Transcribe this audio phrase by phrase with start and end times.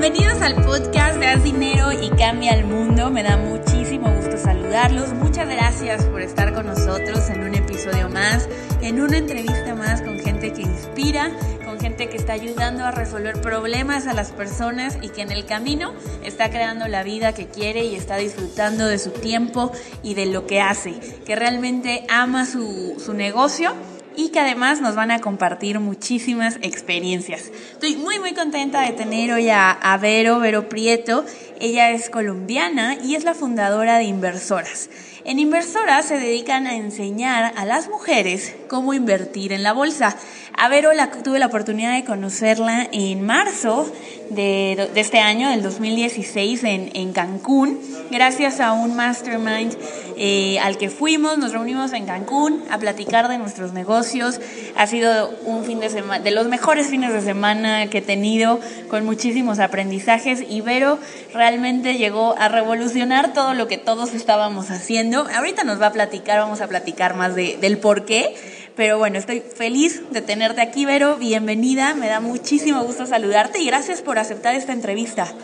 [0.00, 3.10] Bienvenidos al podcast de Haz Dinero y Cambia el Mundo.
[3.10, 5.12] Me da muchísimo gusto saludarlos.
[5.12, 8.48] Muchas gracias por estar con nosotros en un episodio más,
[8.80, 11.30] en una entrevista más con gente que inspira,
[11.66, 15.44] con gente que está ayudando a resolver problemas a las personas y que en el
[15.44, 15.92] camino
[16.24, 19.70] está creando la vida que quiere y está disfrutando de su tiempo
[20.02, 23.74] y de lo que hace, que realmente ama su, su negocio
[24.16, 27.50] y que además nos van a compartir muchísimas experiencias.
[27.72, 31.24] Estoy muy muy contenta de tener hoy a, a Vero, Prieto.
[31.60, 34.90] Ella es colombiana y es la fundadora de Inversoras.
[35.24, 40.16] En Inversoras se dedican a enseñar a las mujeres cómo invertir en la bolsa.
[40.56, 43.90] A Vero la, tuve la oportunidad de conocerla en marzo
[44.30, 47.78] de, de este año, del 2016, en, en, Cancún,
[48.10, 49.76] gracias a un mastermind
[50.22, 54.38] eh, al que fuimos, nos reunimos en Cancún a platicar de nuestros negocios.
[54.76, 58.60] Ha sido un fin de semana, de los mejores fines de semana que he tenido,
[58.90, 60.98] con muchísimos aprendizajes y Vero
[61.32, 65.26] realmente llegó a revolucionar todo lo que todos estábamos haciendo.
[65.34, 68.36] Ahorita nos va a platicar, vamos a platicar más de, del por qué
[68.76, 71.16] pero bueno, estoy feliz de tenerte aquí, Vero.
[71.16, 75.34] Bienvenida, me da muchísimo gusto saludarte y gracias por aceptar esta entrevista.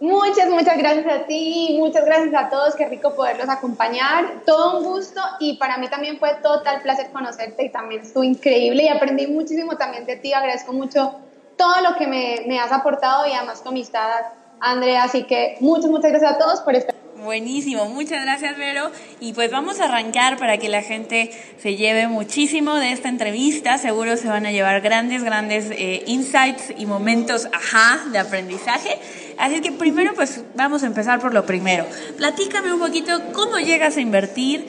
[0.00, 4.84] Muchas, muchas gracias a ti, muchas gracias a todos, qué rico poderlos acompañar, todo un
[4.84, 9.26] gusto y para mí también fue total placer conocerte y también estuvo increíble y aprendí
[9.26, 11.14] muchísimo también de ti, agradezco mucho
[11.56, 14.20] todo lo que me, me has aportado y además tu amistad,
[14.60, 18.90] Andrea, así que muchas, muchas gracias a todos por estar Buenísimo, muchas gracias Vero.
[19.18, 23.78] Y pues vamos a arrancar para que la gente se lleve muchísimo de esta entrevista.
[23.78, 28.98] Seguro se van a llevar grandes, grandes eh, insights y momentos, ajá, de aprendizaje.
[29.38, 31.86] Así que primero pues vamos a empezar por lo primero.
[32.18, 34.66] Platícame un poquito cómo llegas a invertir.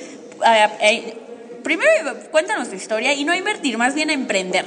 [1.61, 1.91] Primero
[2.31, 4.65] cuéntanos tu historia y no a invertir, más bien a emprender,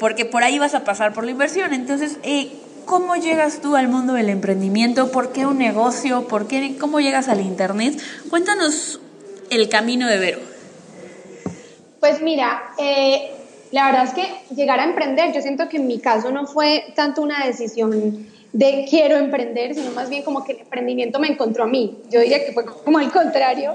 [0.00, 1.72] porque por ahí vas a pasar por la inversión.
[1.74, 2.50] Entonces, eh,
[2.90, 5.12] ¿Cómo llegas tú al mundo del emprendimiento?
[5.12, 6.26] ¿Por qué un negocio?
[6.26, 7.94] ¿Por qué, ¿Cómo llegas al Internet?
[8.30, 9.00] Cuéntanos
[9.48, 10.40] el camino de Vero.
[12.00, 13.30] Pues mira, eh,
[13.70, 16.86] la verdad es que llegar a emprender, yo siento que en mi caso no fue
[16.96, 21.62] tanto una decisión de quiero emprender, sino más bien como que el emprendimiento me encontró
[21.62, 21.96] a mí.
[22.10, 23.72] Yo diría que fue como al contrario.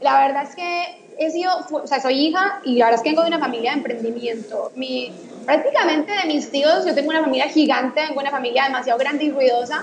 [0.00, 3.10] La verdad es que he sido, o sea, soy hija y la verdad es que
[3.10, 4.72] vengo de una familia de emprendimiento.
[4.74, 5.12] Mi,
[5.48, 9.30] prácticamente de mis tíos, yo tengo una familia gigante, tengo una familia demasiado grande y
[9.30, 9.82] ruidosa.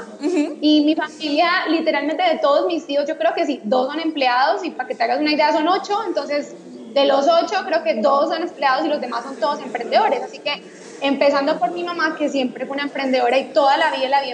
[0.61, 4.63] Y mi familia, literalmente de todos mis tíos, yo creo que sí, dos son empleados
[4.63, 5.97] y para que te hagas una idea son ocho.
[6.05, 6.53] Entonces,
[6.93, 10.21] de los ocho, creo que dos son empleados y los demás son todos emprendedores.
[10.21, 10.61] Así que,
[11.01, 14.29] empezando por mi mamá, que siempre fue una emprendedora y toda la vida la vi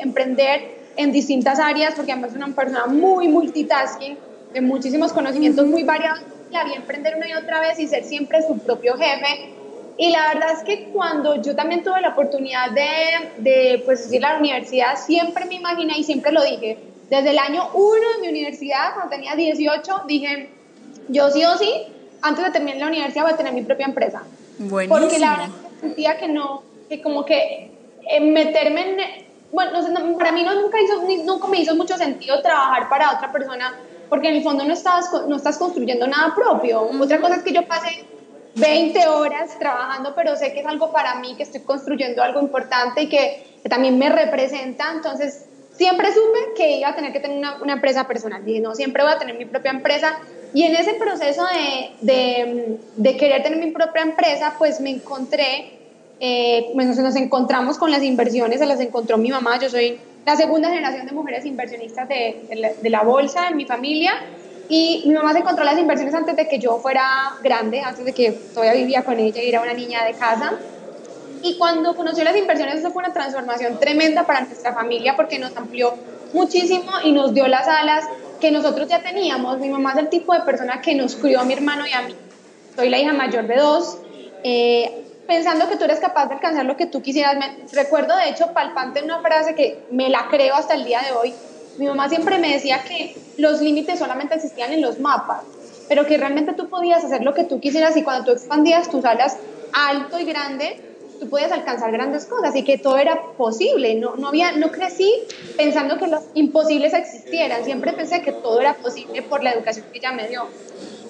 [0.00, 4.16] emprender en distintas áreas, porque además es una persona muy multitasking,
[4.54, 8.40] de muchísimos conocimientos muy variados, la vi emprender una y otra vez y ser siempre
[8.40, 9.61] su propio jefe
[9.98, 14.24] y la verdad es que cuando yo también tuve la oportunidad de, de pues, ir
[14.24, 16.78] a la universidad, siempre me imaginé y siempre lo dije,
[17.10, 20.50] desde el año 1 de mi universidad, cuando tenía 18, dije,
[21.08, 21.70] yo sí o sí,
[22.22, 24.22] antes de terminar la universidad voy a tener mi propia empresa.
[24.58, 24.98] Buenísimo.
[24.98, 25.48] Porque la verdad
[25.80, 27.70] sentía que no, que como que
[28.08, 28.96] eh, meterme en...
[29.52, 29.72] Bueno,
[30.16, 33.74] para mí no, nunca, hizo, nunca me hizo mucho sentido trabajar para otra persona
[34.08, 36.82] porque en el fondo no estás, no estás construyendo nada propio.
[36.82, 38.06] Otra cosa es que yo pasé
[38.54, 43.02] 20 horas trabajando, pero sé que es algo para mí, que estoy construyendo algo importante
[43.02, 44.90] y que, también me representa.
[44.92, 45.46] Entonces,
[45.76, 48.44] siempre supe que iba a tener que tener una, empresa personal.
[48.44, 50.18] Dije, no, siempre voy a tener mi propia empresa.
[50.52, 55.78] Y en ese proceso de, de, de querer tener mi propia empresa, pues me encontré,
[56.18, 59.58] eh, pues nos encontramos con las inversiones, se las encontró mi mamá.
[59.60, 63.64] Yo soy la segunda generación de mujeres inversionistas de, de, la, la bolsa en mi
[63.64, 64.12] familia.
[64.68, 68.12] Y mi mamá se encontró las inversiones antes de que yo fuera grande, antes de
[68.12, 70.54] que todavía vivía con ella y era una niña de casa.
[71.42, 75.56] Y cuando conoció las inversiones, eso fue una transformación tremenda para nuestra familia porque nos
[75.56, 75.94] amplió
[76.32, 78.04] muchísimo y nos dio las alas
[78.40, 79.58] que nosotros ya teníamos.
[79.58, 82.02] Mi mamá es el tipo de persona que nos crió a mi hermano y a
[82.02, 82.14] mí.
[82.76, 83.98] Soy la hija mayor de dos.
[84.44, 87.36] Eh, pensando que tú eres capaz de alcanzar lo que tú quisieras.
[87.36, 91.12] Me, recuerdo, de hecho, palpante una frase que me la creo hasta el día de
[91.12, 91.34] hoy.
[91.78, 95.42] Mi mamá siempre me decía que los límites solamente existían en los mapas,
[95.88, 99.04] pero que realmente tú podías hacer lo que tú quisieras y cuando tú expandías tus
[99.04, 99.36] alas
[99.72, 100.80] alto y grande,
[101.18, 103.94] tú podías alcanzar grandes cosas y que todo era posible.
[103.94, 105.12] No, no, había, no crecí
[105.56, 109.98] pensando que los imposibles existieran, siempre pensé que todo era posible por la educación que
[109.98, 110.48] ella me dio.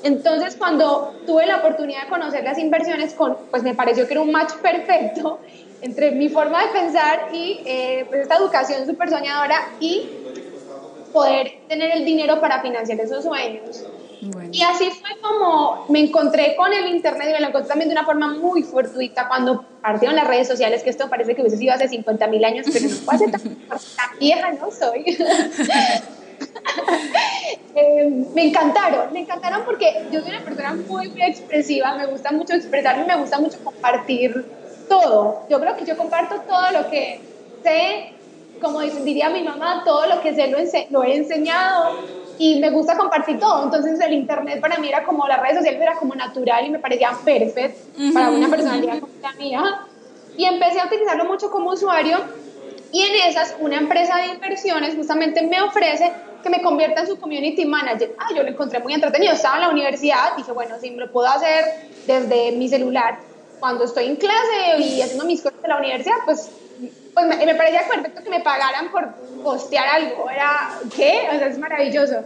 [0.04, 4.20] Entonces, cuando tuve la oportunidad de conocer las inversiones, con, pues me pareció que era
[4.20, 5.38] un match perfecto
[5.82, 10.21] entre mi forma de pensar y eh, pues esta educación súper soñadora y
[11.12, 13.84] poder tener el dinero para financiar esos sueños.
[14.52, 17.94] Y así fue como me encontré con el Internet y me lo encontré también de
[17.94, 21.74] una forma muy fortuita cuando partieron las redes sociales, que esto parece que hubiese sido
[21.74, 25.18] hace 50 mil años, pero no fue hace tan, tan vieja, no soy.
[27.74, 32.30] Eh, me encantaron, me encantaron porque yo soy una persona muy, muy expresiva, me gusta
[32.30, 34.44] mucho expresarme, me gusta mucho compartir
[34.88, 35.46] todo.
[35.48, 37.20] Yo creo que yo comparto todo lo que
[37.62, 38.12] sé,
[38.62, 40.58] como diría mi mamá, todo lo que sé lo,
[40.90, 41.98] lo he enseñado
[42.38, 43.64] y me gusta compartir todo.
[43.64, 46.78] Entonces el internet para mí era como, las redes sociales era como natural y me
[46.78, 47.80] parecía perfecto
[48.14, 49.86] para una personalidad como la mía.
[50.36, 52.18] Y empecé a utilizarlo mucho como usuario
[52.92, 56.12] y en esas una empresa de inversiones justamente me ofrece
[56.42, 58.14] que me convierta en su community manager.
[58.18, 59.32] Ah, yo lo encontré muy entretenido.
[59.32, 61.64] Estaba en la universidad, dije, bueno, si me lo puedo hacer
[62.06, 63.18] desde mi celular
[63.60, 66.50] cuando estoy en clase y haciendo mis cosas de la universidad, pues,
[67.14, 70.30] pues me, me parecía perfecto que me pagaran por postear algo.
[70.30, 71.28] Era, ¿qué?
[71.32, 72.16] O sea, es maravilloso.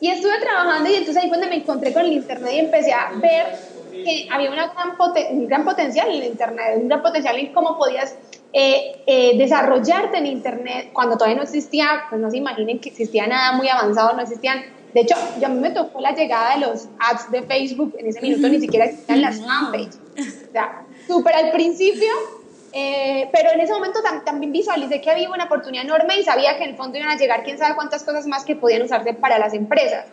[0.00, 2.92] Y estuve trabajando y entonces ahí fue donde me encontré con el Internet y empecé
[2.92, 3.46] a ver
[3.90, 4.94] que había una gran
[5.30, 8.14] un gran potencial en el Internet, un gran potencial en cómo podías
[8.52, 13.26] eh, eh, desarrollarte en Internet cuando todavía no existía, pues no se imaginen que existía
[13.26, 14.64] nada muy avanzado, no existían.
[14.92, 18.06] De hecho, yo a mí me tocó la llegada de los ads de Facebook, en
[18.06, 19.98] ese minuto ni siquiera existían las fanpages.
[20.48, 22.08] O sea, súper al principio,
[22.78, 26.64] eh, pero en ese momento también visualicé que había una oportunidad enorme y sabía que
[26.64, 29.38] en el fondo iban a llegar quién sabe cuántas cosas más que podían usarse para
[29.38, 30.04] las empresas.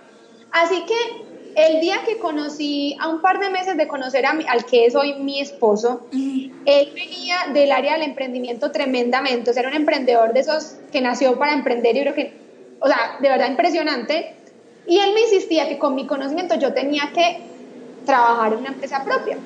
[0.50, 1.26] Así que
[1.58, 4.96] el día que conocí, a un par de meses de conocer a al que es
[4.96, 10.32] hoy mi esposo, él venía del área del emprendimiento tremendamente, o sea, era un emprendedor
[10.32, 12.34] de esos que nació para emprender y creo que,
[12.80, 14.36] o sea, de verdad impresionante.
[14.88, 17.42] Y él me insistía que con mi conocimiento yo tenía que
[18.06, 19.38] trabajar en una empresa propia,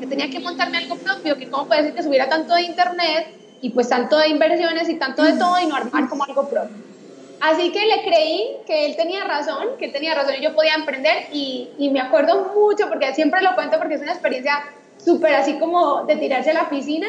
[0.00, 3.28] que tenía que montarme algo propio, que cómo puede ser que subiera tanto de internet
[3.60, 6.76] y pues tanto de inversiones y tanto de todo y no armar como algo propio.
[7.40, 10.74] Así que le creí que él tenía razón, que él tenía razón y yo podía
[10.74, 14.62] emprender y, y me acuerdo mucho, porque siempre lo cuento porque es una experiencia
[15.02, 17.08] súper así como de tirarse a la piscina.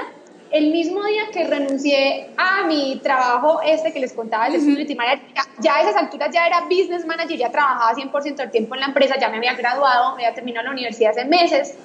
[0.49, 5.21] El mismo día que renuncié a mi trabajo este que les contaba de Community Manager,
[5.59, 8.87] ya a esas alturas ya era Business Manager, ya trabajaba 100% del tiempo en la
[8.87, 11.75] empresa, ya me había graduado, me había terminado la universidad hace meses.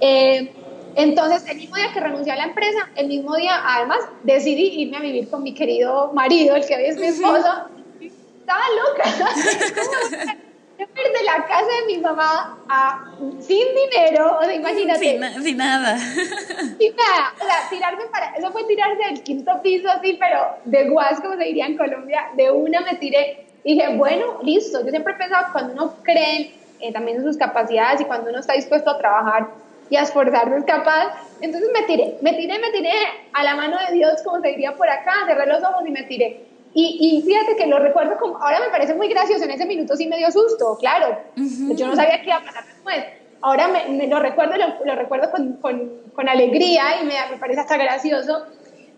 [0.00, 0.52] Eh,
[0.96, 4.96] entonces, el mismo día que renuncié a la empresa, el mismo día, además, decidí irme
[4.96, 7.68] a vivir con mi querido marido, el que hoy es mi esposo.
[8.00, 10.36] Estaba loca.
[10.80, 14.98] Yo de la casa de mi mamá a, sin dinero, o sea, imagínate.
[14.98, 15.98] Sin, sin, nada.
[15.98, 17.34] Sin nada.
[17.38, 18.34] O sea, tirarme para.
[18.34, 22.30] Eso fue tirarse del quinto piso, así, pero de guas, como se diría en Colombia.
[22.34, 23.46] De una me tiré.
[23.62, 24.82] Y dije, bueno, listo.
[24.82, 28.30] Yo siempre he pensado que cuando uno cree eh, también en sus capacidades y cuando
[28.30, 29.48] uno está dispuesto a trabajar
[29.90, 31.12] y a esforzarse es capaz.
[31.40, 32.92] Entonces me tiré, me tiré, me tiré
[33.32, 36.04] a la mano de Dios, como se diría por acá, cerré los ojos y me
[36.04, 36.46] tiré.
[36.72, 39.96] Y, y, fíjate que lo recuerdo como, ahora me parece muy gracioso, en ese minuto
[39.96, 41.18] sí me dio susto, claro.
[41.34, 43.04] Yo no sabía qué iba a pasar después.
[43.42, 47.60] Ahora me, lo recuerdo, lo, lo recuerdo con, con, con, alegría y me, me, parece
[47.60, 48.46] hasta gracioso.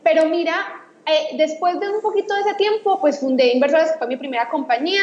[0.02, 4.18] Pero mira, eh, después de un poquito de ese tiempo, pues fundé Inversores, fue mi
[4.18, 5.02] primera compañía.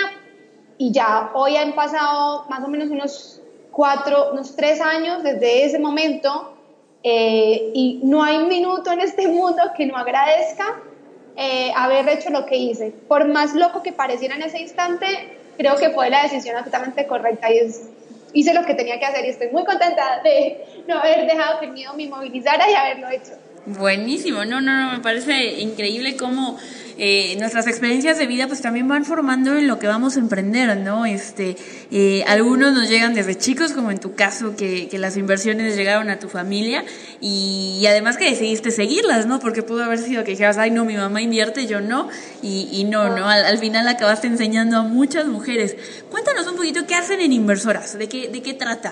[0.77, 3.41] Y ya hoy han pasado más o menos unos
[3.79, 6.53] cuatro, unos tres años desde ese momento.
[7.01, 10.81] Eh, y no hay minuto en este mundo que no agradezca
[11.37, 12.91] eh, haber hecho lo que hice.
[13.07, 15.05] Por más loco que pareciera en ese instante,
[15.55, 17.71] creo que fue la decisión absolutamente correcta y
[18.33, 21.67] hice lo que tenía que hacer y estoy muy contenta de no haber dejado que
[21.67, 23.31] el miedo me movilizara y haberlo hecho.
[23.65, 26.57] Buenísimo, no, no, no, me parece increíble cómo
[27.01, 30.75] eh, nuestras experiencias de vida pues también van formando en lo que vamos a emprender,
[30.77, 31.05] ¿no?
[31.05, 31.55] Este,
[31.91, 36.09] eh, algunos nos llegan desde chicos, como en tu caso, que, que las inversiones llegaron
[36.09, 36.83] a tu familia
[37.21, 39.39] y, además que decidiste seguirlas, ¿no?
[39.39, 42.09] Porque pudo haber sido que dijeras, ay, no, mi mamá invierte, yo no,
[42.41, 43.29] y, y no, ¿no?
[43.29, 45.77] Al, al, final acabaste enseñando a muchas mujeres.
[46.11, 48.91] Cuéntanos un poquito qué hacen en Inversoras, de qué, de qué trata.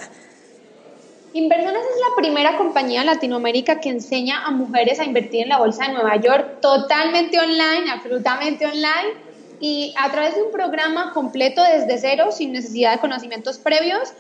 [1.37, 5.59] Inversiones es la primera compañía en Latinoamérica que enseña a mujeres a invertir en la
[5.59, 9.13] bolsa de Nueva York totalmente online, absolutamente online
[9.59, 14.13] y a través de un programa completo desde cero, sin necesidad de conocimientos previos.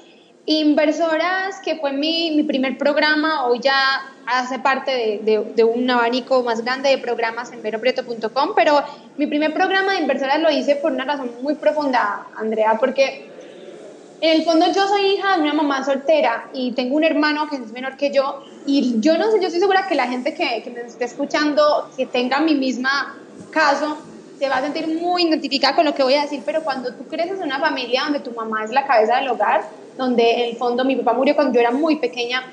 [0.45, 3.75] Inversoras, que fue mi, mi primer programa, hoy ya
[4.27, 8.83] hace parte de, de, de, un abanico más grande de programas en veroprieto.com, pero
[9.17, 13.36] mi primer programa de inversoras lo hice por una razón muy profunda, Andrea, porque
[14.19, 17.57] en el fondo yo soy hija de una mamá soltera y tengo un hermano que
[17.57, 20.61] es menor que yo y yo no sé, yo estoy segura que la gente que,
[20.63, 23.15] que me esté escuchando, que tenga mi misma
[23.51, 23.97] caso,
[24.39, 27.05] se va a sentir muy identificada con lo que voy a decir, pero cuando tú
[27.07, 30.57] creces en una familia donde tu mamá es la cabeza del hogar, donde en el
[30.57, 32.43] fondo mi papá murió cuando yo era muy pequeña,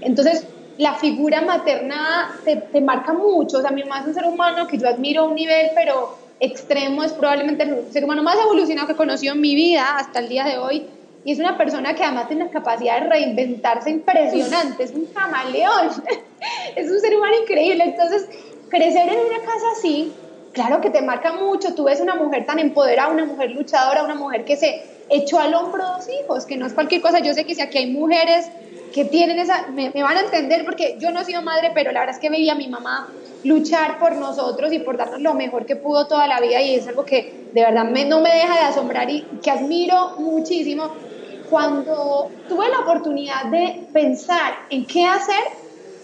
[0.00, 0.46] entonces
[0.78, 4.66] la figura materna te, te, marca mucho, o sea, mi mamá es un ser humano
[4.66, 8.86] que yo admiro a un nivel, pero extremo, es probablemente el ser humano más evolucionado
[8.86, 10.86] que he conocido en mi vida hasta el día de hoy,
[11.24, 15.90] y es una persona que además tiene la capacidad de reinventarse impresionante, es un camaleón,
[16.76, 17.84] es un ser humano increíble.
[17.84, 18.28] Entonces,
[18.68, 20.12] crecer en una casa así,
[20.52, 21.74] claro que te marca mucho.
[21.74, 25.54] Tú ves una mujer tan empoderada, una mujer luchadora, una mujer que se echó al
[25.54, 27.20] hombro dos hijos, que no es cualquier cosa.
[27.20, 28.50] Yo sé que si aquí hay mujeres
[28.92, 32.00] que tienen esa, me, van a entender porque yo no he sido madre, pero la
[32.00, 33.08] verdad es que veía a mi mamá
[33.44, 36.86] luchar por nosotros y por darnos lo mejor que pudo toda la vida y es
[36.86, 40.92] algo que de verdad no me deja de asombrar y que admiro muchísimo
[41.50, 45.42] cuando tuve la oportunidad de pensar en qué hacer,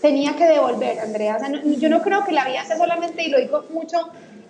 [0.00, 1.36] tenía que devolver, Andrea.
[1.36, 3.98] O sea, yo no creo que la vida sea solamente, y lo digo mucho,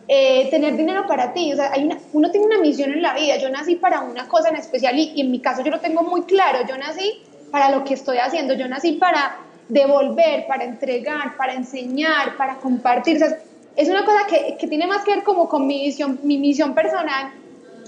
[0.08, 1.52] eh, tener dinero para ti.
[1.52, 3.36] O sea, hay uno tiene una misión en la vida.
[3.36, 6.02] Yo nací para una cosa en especial y, y, en mi caso yo lo tengo
[6.02, 6.60] muy claro.
[6.68, 8.54] Yo nací para lo que estoy haciendo.
[8.54, 13.16] Yo nací para devolver, para entregar, para enseñar, para compartir.
[13.16, 13.38] O sea,
[13.76, 16.74] es una cosa que, que tiene más que ver como con mi misión, mi misión
[16.74, 17.32] personal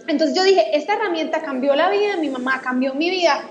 [0.08, 3.44] entonces yo dije, esta herramienta cambió la vida de mi mamá, cambió mi vida.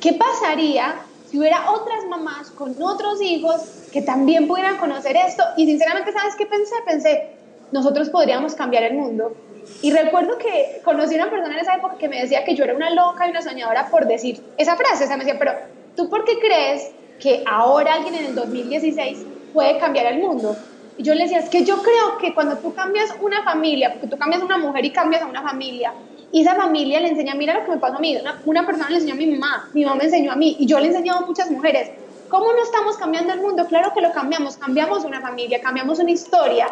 [0.00, 0.96] ¿Qué pasaría
[1.30, 3.60] si hubiera otras mamás con otros hijos
[3.92, 5.42] que también pudieran conocer esto?
[5.56, 6.74] Y sinceramente, ¿sabes qué pensé?
[6.86, 7.30] Pensé,
[7.72, 9.34] nosotros podríamos cambiar el mundo.
[9.82, 12.64] Y recuerdo que conocí a una persona en esa época que me decía que yo
[12.64, 15.04] era una loca y una soñadora por decir esa frase.
[15.04, 15.52] O sea, me decía, pero
[15.96, 16.90] ¿tú por qué crees
[17.20, 19.18] que ahora alguien en el 2016
[19.52, 20.56] puede cambiar el mundo?
[21.00, 24.06] Y yo le decía, es que yo creo que cuando tú cambias una familia, porque
[24.06, 25.94] tú cambias una mujer y cambias a una familia,
[26.30, 28.96] y esa familia le enseña, mira lo que me pasó a mí, una, persona le
[28.96, 31.20] enseñó a mi mamá, mi mamá me enseñó a mí, y yo le he enseñado
[31.20, 31.90] a muchas mujeres.
[32.28, 33.66] ¿Cómo no estamos cambiando el mundo?
[33.66, 36.66] Claro que lo cambiamos, cambiamos una familia, cambiamos una historia,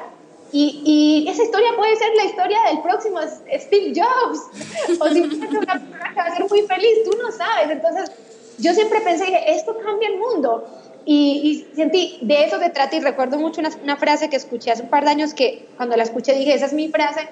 [0.53, 0.83] y,
[1.25, 6.11] y, esa historia puede ser la historia del próximo Steve Jobs, o simplemente una persona
[6.11, 7.71] que va a ser muy feliz, tú no sabes.
[7.71, 8.13] Entonces,
[8.59, 10.67] yo siempre pensé, dije, esto cambia el mundo.
[11.05, 14.83] Y, sentí, de eso se trata y recuerdo mucho una, una, frase que escuché hace
[14.83, 17.29] un par de años que cuando la escuché dije, esa es mi frase,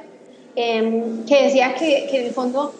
[0.54, 2.74] em, que decía que, que, en el fondo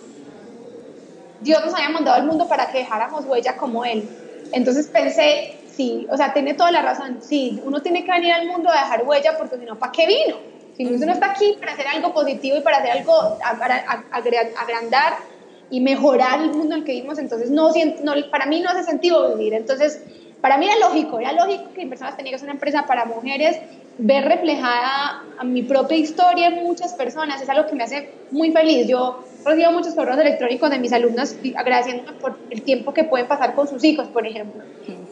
[1.42, 4.08] Dios nos había mandado al mundo para que dejáramos huella como Él.
[4.52, 8.46] Entonces pensé, sí, o sea, tiene toda la razón, sí, uno tiene que venir al
[8.46, 10.36] mundo a dejar huella porque si no, ¿para qué vino?
[10.76, 13.76] Si uno está aquí para hacer algo positivo y para hacer algo, para
[14.60, 15.14] agrandar
[15.70, 17.70] y mejorar el mundo en el que vivimos, entonces no,
[18.02, 19.54] no, para mí no hace sentido vivir.
[19.54, 20.02] Entonces,
[20.46, 23.58] para mí era lógico, era lógico que Personas que ser una empresa para mujeres,
[23.98, 28.52] ver reflejada a mi propia historia en muchas personas, es algo que me hace muy
[28.52, 28.86] feliz.
[28.86, 33.56] Yo recibo muchos correos electrónicos de mis alumnas agradeciéndome por el tiempo que pueden pasar
[33.56, 34.62] con sus hijos, por ejemplo.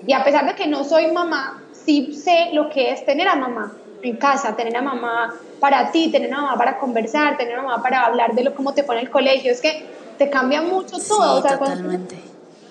[0.06, 3.34] Y a pesar de que no soy mamá, sí sé lo que es tener a
[3.34, 7.62] mamá en casa, tener a mamá para ti, tener a mamá para conversar, tener a
[7.62, 9.50] mamá para hablar de lo, cómo te pone el colegio.
[9.50, 9.84] Es que
[10.16, 11.42] te cambia mucho todo.
[11.42, 12.22] Sí, totalmente.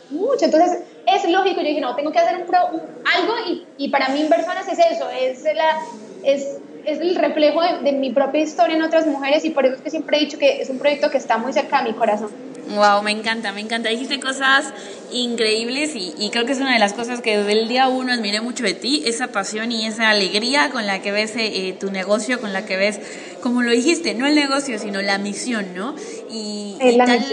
[0.09, 0.45] mucho.
[0.45, 4.21] Entonces, es lógico, yo dije, no, tengo que hacer un, algo y, y, para mí
[4.21, 5.79] en personas es eso, es, la,
[6.23, 9.75] es, es el reflejo de, de, mi propia historia en otras mujeres y por eso
[9.75, 11.97] es que siempre he dicho que es un proyecto que está muy cerca de mi
[11.97, 12.31] corazón.
[12.75, 13.89] Wow, me encanta, me encanta.
[13.89, 14.73] Dijiste cosas
[15.11, 18.11] increíbles y, y, creo que es una de las cosas que desde el día uno
[18.11, 21.91] admiré mucho de ti, esa pasión y esa alegría con la que ves eh, tu
[21.91, 22.99] negocio, con la que ves,
[23.41, 25.95] como lo dijiste, no el negocio, sino la misión, ¿no?
[26.31, 27.25] Y, y, tal,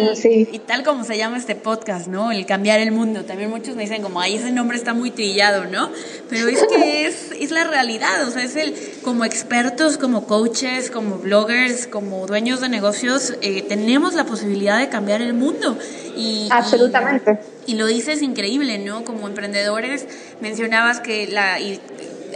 [0.52, 2.32] y tal como se llama este podcast, ¿no?
[2.32, 3.25] El cambiar el mundo.
[3.25, 5.90] También muchos me dicen como, ay, ese nombre está muy trillado, ¿no?
[6.28, 10.90] Pero es que es, es la realidad, o sea, es el, como expertos, como coaches,
[10.90, 15.78] como bloggers, como dueños de negocios, eh, tenemos la posibilidad de cambiar el mundo.
[16.16, 17.38] Y, Absolutamente.
[17.66, 19.04] Y, lo dices increíble, ¿no?
[19.04, 20.06] Como emprendedores,
[20.40, 21.60] mencionabas que la...
[21.60, 21.80] Y,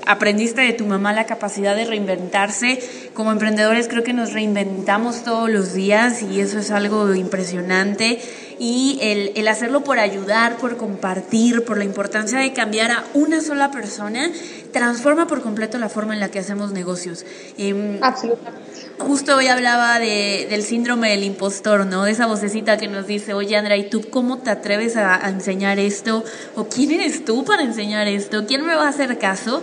[0.06, 2.78] aprendiste de tu mamá la capacidad de reinventarse.
[3.14, 8.20] Como emprendedores creo que nos reinventamos todos los días y eso es algo impresionante.
[8.58, 13.40] Y el, el, hacerlo por ayudar, por compartir, por la importancia de cambiar a una
[13.40, 14.30] sola persona,
[14.72, 17.24] transforma por completo la forma en la que hacemos negocios.
[17.58, 18.63] Eh, Absolutamente
[18.98, 22.04] justo hoy hablaba de, del síndrome del impostor, ¿no?
[22.04, 25.28] De esa vocecita que nos dice, oye Andrea, ¿y tú cómo te atreves a, a,
[25.28, 26.24] enseñar esto?
[26.54, 28.46] ¿O quién eres tú para enseñar esto?
[28.46, 29.62] ¿Quién me va a hacer caso?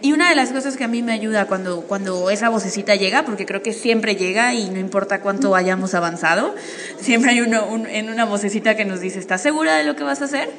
[0.00, 3.24] Y una de las cosas que a mí me ayuda cuando, cuando esa vocecita llega,
[3.24, 6.54] porque creo que siempre llega y no importa cuánto hayamos avanzado,
[7.00, 10.04] siempre hay uno un, en una vocecita que nos dice, ¿estás segura de lo que
[10.04, 10.50] vas a hacer?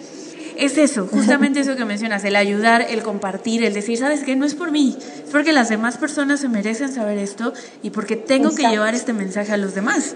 [0.60, 4.46] Es eso, justamente eso que mencionas, el ayudar, el compartir, el decir, sabes que no
[4.46, 8.50] es por mí, es porque las demás personas se merecen saber esto y porque tengo
[8.50, 8.68] Exacto.
[8.68, 10.16] que llevar este mensaje a los demás.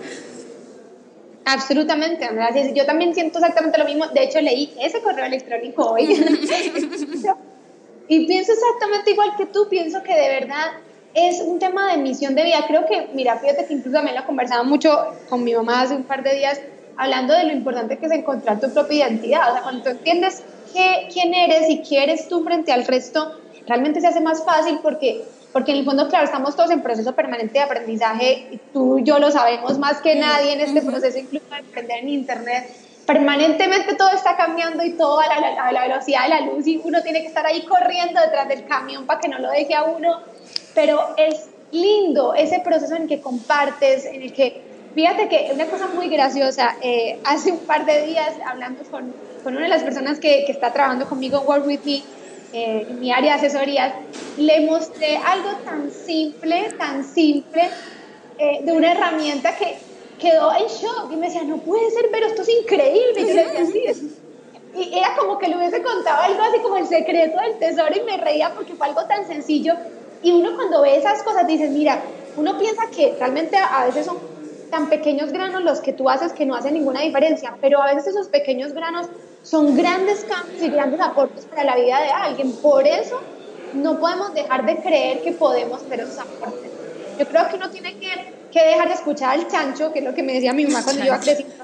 [1.46, 2.50] Absolutamente, Andrea.
[2.74, 4.08] Yo también siento exactamente lo mismo.
[4.08, 6.04] De hecho, leí ese correo electrónico hoy.
[8.08, 9.68] y pienso exactamente igual que tú.
[9.70, 10.72] Pienso que de verdad
[11.14, 12.64] es un tema de misión de vida.
[12.68, 16.04] Creo que, mira, fíjate que incluso también lo conversaba mucho con mi mamá hace un
[16.04, 16.62] par de días
[16.98, 19.50] hablando de lo importante que es encontrar tu propia identidad.
[19.50, 23.40] O sea, cuando tú entiendes qué, quién eres y qué eres tú frente al resto,
[23.68, 27.14] realmente se hace más fácil porque, porque en el fondo, claro, estamos todos en proceso
[27.14, 28.48] permanente de aprendizaje.
[28.52, 32.00] Y tú y yo lo sabemos más que nadie en este proceso, incluso de aprender
[32.00, 32.70] en Internet.
[33.06, 36.80] permanentemente todo está cambiando y todo a la, a la, velocidad de la luz y
[36.84, 39.84] uno tiene que estar ahí corriendo detrás del camión para que no lo deje a
[39.84, 40.22] uno,
[40.74, 44.63] pero es lindo ese proceso en el que compartes, en el que,
[44.94, 49.56] fíjate que una cosa muy graciosa, eh, hace un par de días hablando con, con
[49.56, 52.04] una de las personas que, que está trabajando conmigo en Work With Me,
[52.54, 53.94] eh, en mi área de asesorías,
[54.38, 57.70] le mostré algo tan simple, tan simple,
[58.38, 59.76] eh, de una herramienta que
[60.20, 63.14] quedó en shock y me decía, no puede ser, pero esto es increíble.
[63.16, 64.16] Y yo le decía, así
[64.76, 68.02] Y era como que le hubiese contado algo así como el secreto del tesoro y
[68.02, 69.74] me reía porque fue algo tan sencillo.
[70.22, 72.02] Y uno cuando ve esas cosas dice, mira,
[72.38, 74.33] uno piensa que realmente a veces son
[74.74, 78.08] tan pequeños granos los que tú haces que no hacen ninguna diferencia, pero a veces
[78.08, 79.08] esos pequeños granos
[79.44, 82.52] son grandes cambios y grandes aportes para la vida de alguien.
[82.54, 83.22] Por eso
[83.74, 86.72] no podemos dejar de creer que podemos hacer esos aportes.
[87.20, 90.14] Yo creo que uno tiene que que dejar de escuchar al chancho, que es lo
[90.14, 91.56] que me decía mi mamá cuando yo iba creciendo.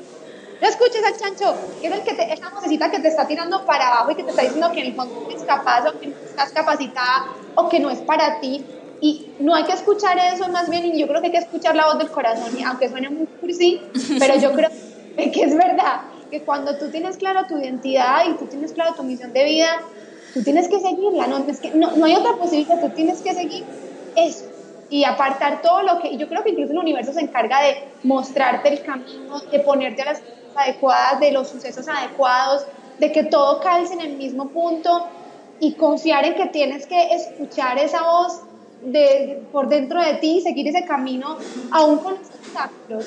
[0.62, 3.66] No escuches al chancho, que es el que te, esa vocecita que te está tirando
[3.66, 5.98] para abajo y que te está diciendo que en el fondo no eres capaz o
[6.00, 8.66] que no estás capacitada o que no es para ti.
[9.02, 11.86] Y no hay que escuchar eso, más bien, yo creo que hay que escuchar la
[11.86, 13.82] voz del corazón, y aunque suene muy cursi,
[14.20, 14.70] pero yo creo
[15.16, 19.04] que es verdad, que cuando tú tienes claro tu identidad y tú tienes claro tu
[19.04, 19.82] misión de vida,
[20.34, 23.34] tú tienes que seguirla, no, es que no, no hay otra posibilidad, tú tienes que
[23.34, 23.64] seguir
[24.16, 24.46] eso
[24.90, 27.84] y apartar todo lo que, y yo creo que incluso el universo se encarga de
[28.04, 32.66] mostrarte el camino, de ponerte a las cosas adecuadas, de los sucesos adecuados,
[32.98, 35.08] de que todo calce en el mismo punto
[35.60, 38.42] y confiar en que tienes que escuchar esa voz
[38.82, 41.38] de, por dentro de ti seguir ese camino
[41.72, 43.06] aún con los obstáculos.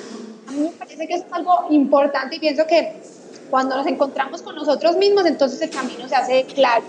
[0.49, 2.95] A mí me parece que es algo importante y pienso que
[3.51, 6.85] cuando nos encontramos con nosotros mismos, entonces el camino se hace claro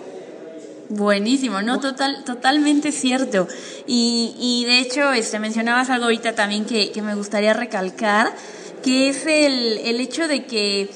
[0.89, 3.47] Buenísimo, no, total, totalmente cierto.
[3.87, 8.31] Y, y de hecho, este, mencionabas algo ahorita también que, que me gustaría recalcar,
[8.83, 10.89] que es el, el hecho de que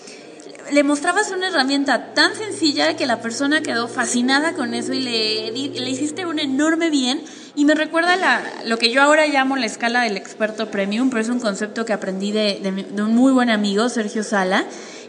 [0.71, 5.51] le mostrabas una herramienta tan sencilla que la persona quedó fascinada con eso y le,
[5.51, 7.21] le hiciste un enorme bien.
[7.57, 11.23] Y me recuerda la, lo que yo ahora llamo la escala del experto premium, pero
[11.23, 14.63] es un concepto que aprendí de, de, de un muy buen amigo, Sergio Sala.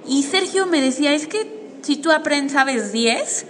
[0.07, 1.47] Y Sergio me decía, es que
[1.83, 3.45] si tú aprendes, sabes 10,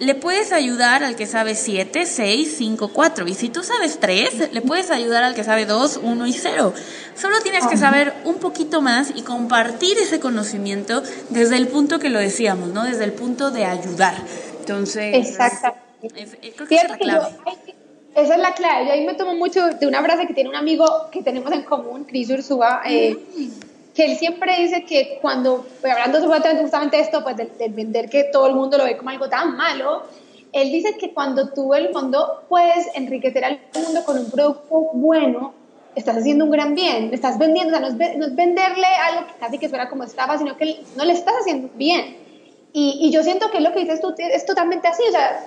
[0.00, 3.26] le puedes ayudar al que sabe 7, 6, 5, 4.
[3.26, 6.74] Y si tú sabes 3, le puedes ayudar al que sabe 2, 1 y 0.
[7.14, 12.10] Solo tienes que saber un poquito más y compartir ese conocimiento desde el punto que
[12.10, 12.84] lo decíamos, ¿no?
[12.84, 14.16] Desde el punto de ayudar.
[14.58, 15.80] Entonces, Exactamente.
[16.54, 17.28] creo que es la clave.
[18.14, 18.86] Esa es la clave.
[18.86, 21.62] Yo ahí me tomo mucho de una frase que tiene un amigo que tenemos en
[21.62, 22.82] común, Cris Ursúa.
[22.86, 23.16] Eh,
[23.94, 26.20] que él siempre dice que cuando, pues, hablando
[26.60, 30.02] justamente esto, pues del, vender que todo el mundo lo ve como algo tan malo,
[30.52, 35.54] él dice que cuando tú el fondo puedes enriquecer al mundo con un producto bueno,
[35.94, 39.58] estás haciendo un gran bien, estás vendiendo, o sea, no es, venderle algo que casi
[39.58, 42.16] que suena como estafa, sino que no le estás haciendo bien.
[42.74, 45.44] Y, y, yo siento que lo que dices tú es totalmente así, o sea,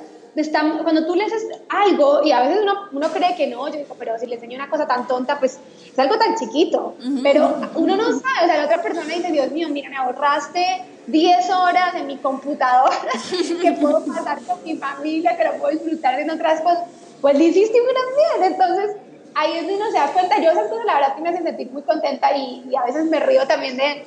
[0.83, 3.95] cuando tú le haces algo, y a veces uno, uno cree que no, yo digo,
[3.97, 5.59] pero si le enseño una cosa tan tonta, pues
[5.91, 9.49] es algo tan chiquito, pero uno no sabe, o sea, la otra persona dice, Dios
[9.51, 12.97] mío, mira, me ahorraste 10 horas en mi computadora
[13.61, 16.83] que puedo pasar con mi familia, que lo puedo disfrutar en otras cosas,
[17.21, 18.97] pues le hiciste un gran bien, entonces
[19.35, 21.43] ahí es donde uno se da cuenta, yo esas cosas la verdad que me hace
[21.43, 24.05] sentir muy contenta y, y a veces me río también de,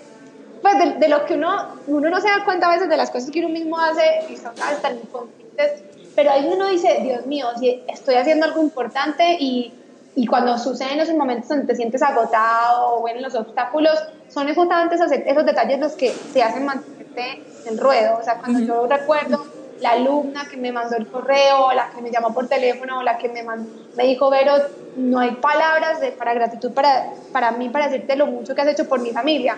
[0.61, 3.31] pues de, lo que uno, uno no se da cuenta a veces de las cosas
[3.31, 5.85] que uno mismo hace y son tan inconscientes
[6.19, 9.73] pero ahí uno dice, Dios mío, si estoy haciendo algo importante y,
[10.17, 13.95] y cuando suceden esos momentos donde te sientes agotado o en los obstáculos,
[14.27, 18.19] son justamente esos, esos detalles los que te hacen mantenerte en ruedo.
[18.21, 19.47] O sea, cuando yo recuerdo
[19.81, 23.29] la alumna que me mandó el correo, la que me llamó por teléfono, la que
[23.29, 24.55] me, me dijo, Vero,
[24.97, 28.67] no hay palabras de, para gratitud para, para mí, para decirte lo mucho que has
[28.67, 29.57] hecho por mi familia.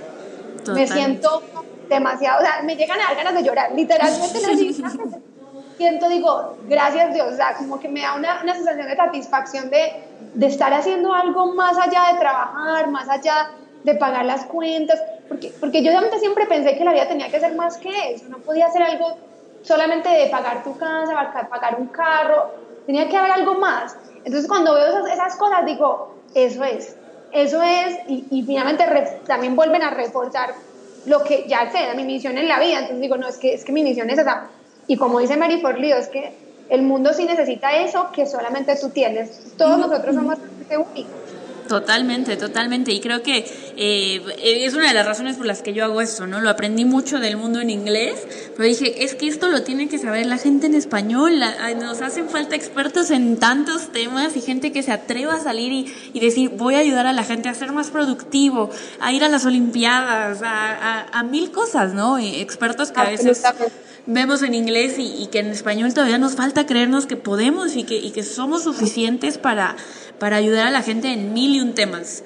[0.75, 1.43] Me siento
[1.89, 4.41] demasiado, o sea, me llegan a dar ganas de llorar, literalmente
[5.81, 9.71] siento, digo, gracias Dios, o sea, como que me da una, una sensación de satisfacción
[9.71, 15.03] de, de estar haciendo algo más allá de trabajar, más allá de pagar las cuentas,
[15.27, 18.27] porque, porque yo realmente siempre pensé que la vida tenía que ser más que eso,
[18.29, 19.17] no podía ser algo
[19.63, 22.51] solamente de pagar tu casa, pagar un carro,
[22.85, 23.97] tenía que haber algo más.
[24.19, 26.95] Entonces cuando veo esas, esas cosas digo, eso es,
[27.33, 28.85] eso es, y, y finalmente
[29.27, 30.53] también vuelven a reforzar
[31.07, 33.65] lo que ya sé, mi misión en la vida, entonces digo, no, es que, es
[33.65, 34.51] que mi misión es esa,
[34.91, 36.33] y como dice Mary Forleo, es que
[36.69, 39.55] el mundo sí necesita eso que solamente tú tienes.
[39.57, 40.37] Todos nosotros somos
[40.69, 41.13] únicos.
[41.69, 42.91] Totalmente, totalmente.
[42.91, 43.45] Y creo que
[43.77, 44.21] eh,
[44.67, 46.41] es una de las razones por las que yo hago esto, ¿no?
[46.41, 48.27] Lo aprendí mucho del mundo en inglés,
[48.57, 51.39] pero dije, es que esto lo tiene que saber la gente en español.
[51.79, 56.19] nos hacen falta expertos en tantos temas y gente que se atreva a salir y,
[56.19, 59.47] decir, voy a ayudar a la gente a ser más productivo, a ir a las
[59.47, 62.19] Olimpiadas, a, mil cosas, ¿no?
[62.19, 63.45] expertos que a veces
[64.07, 67.97] vemos en inglés y, que en español todavía nos falta creernos que podemos y que,
[67.97, 69.77] y que somos suficientes para,
[70.19, 72.25] para ayudar a la gente en mil y un temas.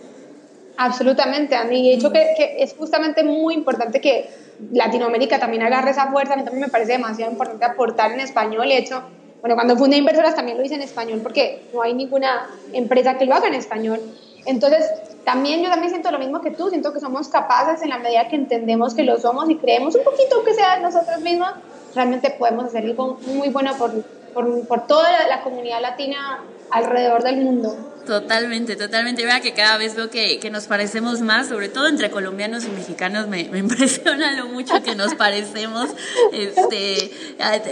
[0.77, 1.83] Absolutamente, Andy.
[1.83, 4.29] De hecho, que, que, es justamente muy importante que
[4.73, 6.35] Latinoamérica también agarre esa fuerza.
[6.35, 8.69] A mí también me parece demasiado importante aportar en español.
[8.69, 9.03] De hecho,
[9.41, 13.27] bueno, cuando fundé Inversoras también lo hice en español porque no hay ninguna empresa que
[13.27, 14.01] lo haga en español.
[14.47, 14.85] Entonces,
[15.25, 16.69] también yo también siento lo mismo que tú.
[16.69, 20.05] Siento que somos capaces en la medida que entendemos que lo somos y creemos un
[20.05, 21.51] poquito que sea nosotros mismos,
[21.95, 27.37] realmente podemos hacer algo muy bueno por, por, por toda la comunidad latina alrededor del
[27.37, 27.95] mundo.
[28.07, 29.25] Totalmente, totalmente.
[29.25, 32.69] Vea que cada vez veo que, que, nos parecemos más, sobre todo entre colombianos y
[32.69, 35.89] mexicanos, me, me impresiona lo mucho que nos parecemos.
[36.33, 37.11] Este,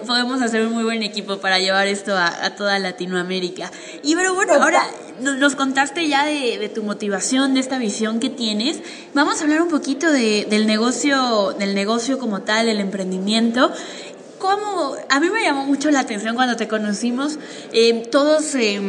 [0.06, 3.70] podemos hacer un muy buen equipo para llevar esto a, toda Latinoamérica.
[4.02, 4.82] Y pero bueno, ahora
[5.20, 8.80] nos contaste ya de, de, tu motivación, de esta visión que tienes.
[9.14, 13.70] Vamos a hablar un poquito de, del negocio, del negocio como tal, el emprendimiento.
[14.42, 14.96] ¿Cómo?
[15.08, 17.38] A mí me llamó mucho la atención cuando te conocimos.
[17.72, 18.80] Eh, todos eh,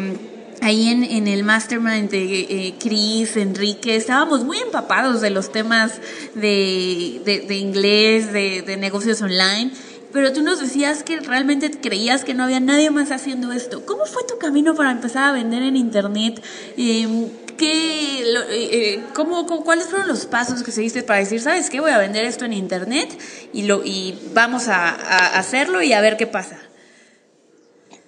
[0.61, 6.01] ahí en, en, el mastermind de eh, Cris, Enrique, estábamos muy empapados de los temas
[6.33, 9.71] de, de, inglés, de, de negocios online
[10.11, 13.83] pero tú nos decías que realmente creías que no había nadie más haciendo esto.
[13.83, 16.39] ¿Cómo fue tu camino para empezar a vender en Internet?
[16.77, 21.79] Eh, ¿qué, eh, eh, cómo, ¿Cuáles fueron los pasos que seguiste para decir, sabes qué,
[21.79, 23.17] voy a vender esto en Internet
[23.53, 26.57] y, lo, y vamos a, a hacerlo y a ver qué pasa?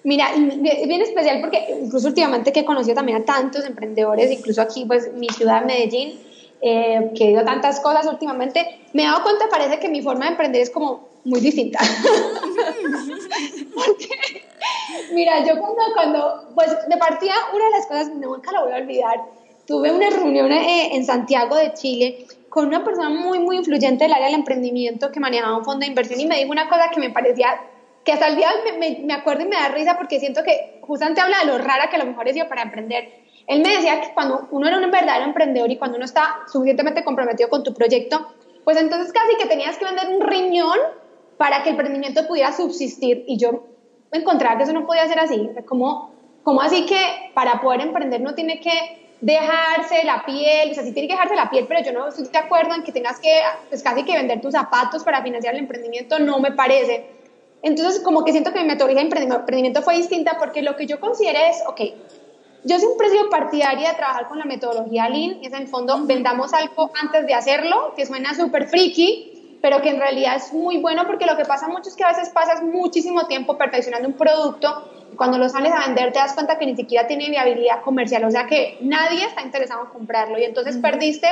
[0.06, 4.84] Mira, bien especial porque incluso últimamente que he conocido también a tantos emprendedores, incluso aquí,
[4.84, 6.20] pues mi ciudad, Medellín,
[6.62, 10.26] eh, que he ido tantas cosas últimamente, me he dado cuenta, parece que mi forma
[10.26, 11.80] de emprender es como muy distinta.
[15.12, 18.76] mira, yo cuando, cuando, pues de partida, una de las cosas, nunca la voy a
[18.76, 19.20] olvidar,
[19.66, 24.12] tuve una reunión eh, en Santiago de Chile con una persona muy, muy influyente del
[24.12, 27.00] área del emprendimiento que manejaba un fondo de inversión y me dijo una cosa que
[27.00, 27.60] me parecía
[28.04, 28.48] que hasta el día
[28.78, 31.90] me, me, acuerdo y me da risa porque siento que justamente habla de lo rara
[31.90, 33.10] que a lo mejor es yo para emprender.
[33.48, 37.04] Él me decía que cuando uno era un verdadero emprendedor y cuando uno está suficientemente
[37.04, 38.28] comprometido con tu proyecto,
[38.64, 40.78] pues entonces casi que tenías que vender un riñón
[41.36, 43.24] para que el emprendimiento pudiera subsistir.
[43.26, 43.64] Y yo
[44.16, 45.48] me encontraba que eso no podía ser así.
[45.66, 46.10] Como,
[46.42, 50.92] como así que para poder emprender no tiene que dejarse la piel, o sea, sí
[50.92, 53.32] tiene que dejarse la piel, pero yo no estoy de acuerdo en que tengas que,
[53.68, 57.06] pues casi que vender tus zapatos para financiar el emprendimiento, no me parece.
[57.62, 61.00] Entonces, como que siento que mi metodología de emprendimiento fue distinta porque lo que yo
[61.00, 61.80] consideré es, ok,
[62.64, 65.98] yo siempre he sido partidaria de trabajar con la metodología Lean, es en el fondo,
[66.04, 69.35] vendamos algo antes de hacerlo, que suena súper friki,
[69.66, 72.12] pero que en realidad es muy bueno porque lo que pasa mucho es que a
[72.12, 76.34] veces pasas muchísimo tiempo perfeccionando un producto y cuando lo sales a vender te das
[76.34, 80.38] cuenta que ni siquiera tiene viabilidad comercial, o sea que nadie está interesado en comprarlo
[80.38, 81.26] y entonces perdiste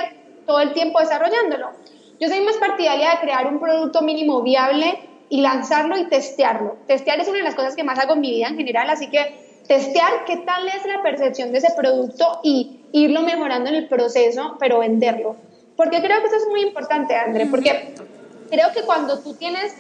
[0.47, 1.71] todo el tiempo desarrollándolo.
[2.19, 6.79] Yo soy más partidaria de crear un producto mínimo viable y lanzarlo y testearlo.
[6.89, 9.11] Testear es una de las cosas que más hago en mi vida en general, así
[9.11, 13.87] que testear qué tal es la percepción de ese producto y irlo mejorando en el
[13.87, 15.37] proceso, pero venderlo.
[15.77, 17.95] Porque creo que eso es muy importante, André, porque
[18.51, 19.75] creo que cuando tú tienes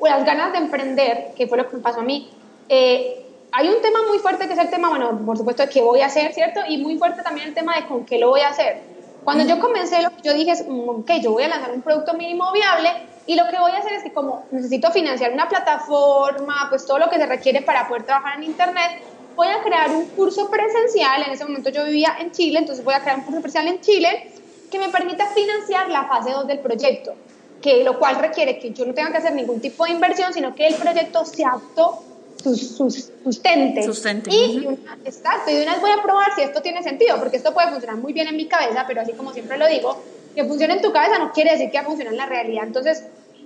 [0.00, 2.30] las ganas de emprender, que fue lo que me pasó a mí,
[2.68, 5.80] eh, hay un tema muy fuerte que es el tema, bueno, por supuesto, de qué
[5.80, 6.60] voy a hacer, ¿cierto?
[6.68, 8.82] Y muy fuerte también el tema de con qué lo voy a hacer.
[9.24, 11.82] Cuando yo comencé, lo que yo dije es, mm, ok, yo voy a lanzar un
[11.82, 12.90] producto mínimo viable
[13.26, 16.98] y lo que voy a hacer es que como necesito financiar una plataforma, pues todo
[16.98, 19.02] lo que se requiere para poder trabajar en Internet,
[19.36, 21.22] voy a crear un curso presencial.
[21.24, 23.80] En ese momento yo vivía en Chile, entonces voy a crear un curso presencial en
[23.80, 24.32] Chile
[24.70, 27.14] que me permita financiar la fase 2 del proyecto,
[27.60, 30.54] que lo cual requiere que yo no tenga que hacer ningún tipo de inversión, sino
[30.54, 32.04] que el proyecto se auto
[32.42, 33.82] sustente.
[33.82, 34.30] Sustente.
[34.30, 34.68] Y,
[35.04, 37.68] exacto, y de una vez voy a probar si esto tiene sentido, porque esto puede
[37.68, 40.00] funcionar muy bien en mi cabeza, pero así como siempre lo digo,
[40.34, 42.64] que funcione en tu cabeza no quiere decir que va a funcionar en la realidad.
[42.64, 43.04] Entonces,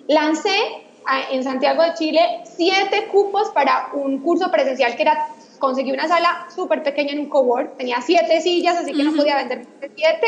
[0.09, 0.57] lancé
[1.31, 6.48] en Santiago de Chile siete cupos para un curso presencial que era conseguí una sala
[6.55, 10.27] súper pequeña en un cowork, tenía siete sillas, así que no podía vender siete.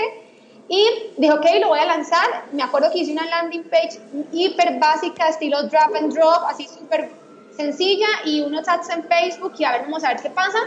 [0.69, 2.47] Y dije, ok, lo voy a lanzar.
[2.53, 4.01] Me acuerdo que hice una landing page
[4.33, 7.11] hiper básica, estilo drop and drop, así súper
[7.57, 10.59] sencilla, y unos ads en Facebook, y a ver, vamos a ver qué pasa.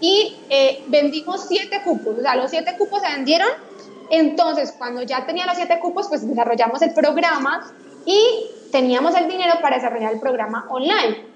[0.00, 3.48] Y eh, vendimos siete cupos, o sea, los siete cupos se vendieron.
[4.10, 7.72] Entonces, cuando ya tenía los siete cupos, pues desarrollamos el programa
[8.06, 11.26] y teníamos el dinero para desarrollar el programa online.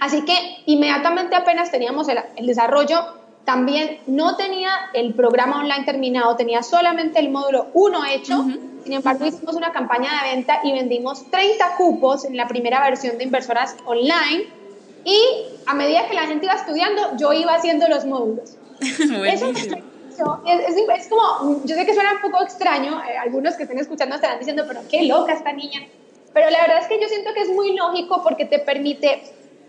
[0.00, 0.34] Así que
[0.66, 7.30] inmediatamente apenas teníamos el, desarrollo también no tenía el programa online terminado, tenía solamente el
[7.30, 8.44] módulo 1 hecho.
[8.84, 13.18] Sin embargo, hicimos una campaña de venta y vendimos 30 cupos en la primera versión
[13.18, 14.46] de inversoras online.
[15.04, 15.20] Y
[15.66, 18.56] a medida que la gente iba estudiando, yo iba haciendo los módulos.
[18.80, 19.68] Eso es,
[20.76, 24.38] es, como, yo sé que suena un poco extraño, eh, algunos que estén escuchando estarán
[24.38, 25.80] diciendo, pero qué loca esta niña.
[26.32, 29.22] Pero la verdad es que yo siento que es muy lógico porque te permite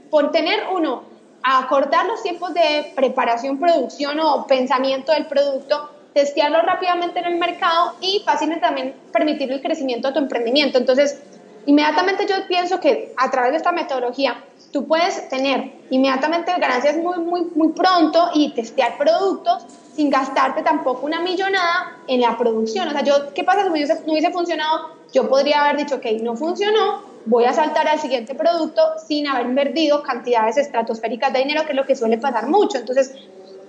[0.09, 1.12] por tener uno
[1.43, 7.93] acortar los tiempos de preparación, producción o pensamiento del producto, testearlo rápidamente en el mercado
[7.99, 10.77] y fácilmente también permitir el crecimiento de tu emprendimiento.
[10.77, 11.19] Entonces,
[11.65, 17.19] inmediatamente yo pienso que a través de esta metodología tú puedes tener inmediatamente ganancias muy,
[17.19, 22.87] muy, muy pronto y testear productos sin gastarte tampoco una millonada en la producción.
[22.87, 23.73] O sea, yo, ¿qué pasa si no
[24.13, 25.02] hubiese funcionado?
[25.13, 29.45] Yo podría haber dicho, ok, no funcionó, voy a saltar al siguiente producto sin haber
[29.45, 32.79] invertido cantidades estratosféricas de dinero, que es lo que suele pasar mucho.
[32.79, 33.13] Entonces,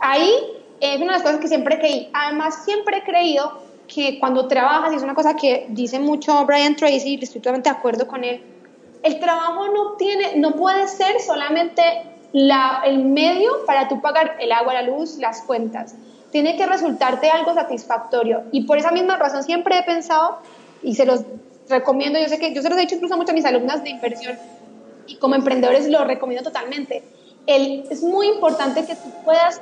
[0.00, 0.32] ahí
[0.80, 2.10] es una de las cosas que siempre creí.
[2.12, 6.74] Además, siempre he creído que cuando trabajas, y es una cosa que dice mucho Brian
[6.76, 8.42] Tracy, y estoy totalmente de acuerdo con él,
[9.02, 11.82] el trabajo no, tiene, no puede ser solamente
[12.32, 15.94] la, el medio para tú pagar el agua, la luz, las cuentas.
[16.32, 18.44] Tiene que resultarte algo satisfactorio.
[18.50, 20.38] Y por esa misma razón siempre he pensado,
[20.84, 21.22] y se los
[21.68, 23.90] recomiendo, yo sé que yo se los he dicho incluso mucho a mis alumnas de
[23.90, 24.38] inversión
[25.06, 27.02] y como emprendedores lo recomiendo totalmente.
[27.46, 29.60] El, es muy importante que tú puedas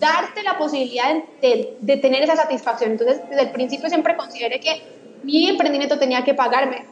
[0.00, 2.92] darte la posibilidad de, de, tener esa satisfacción.
[2.92, 4.82] Entonces, desde el principio siempre consideré que
[5.22, 6.84] mi emprendimiento tenía que pagarme,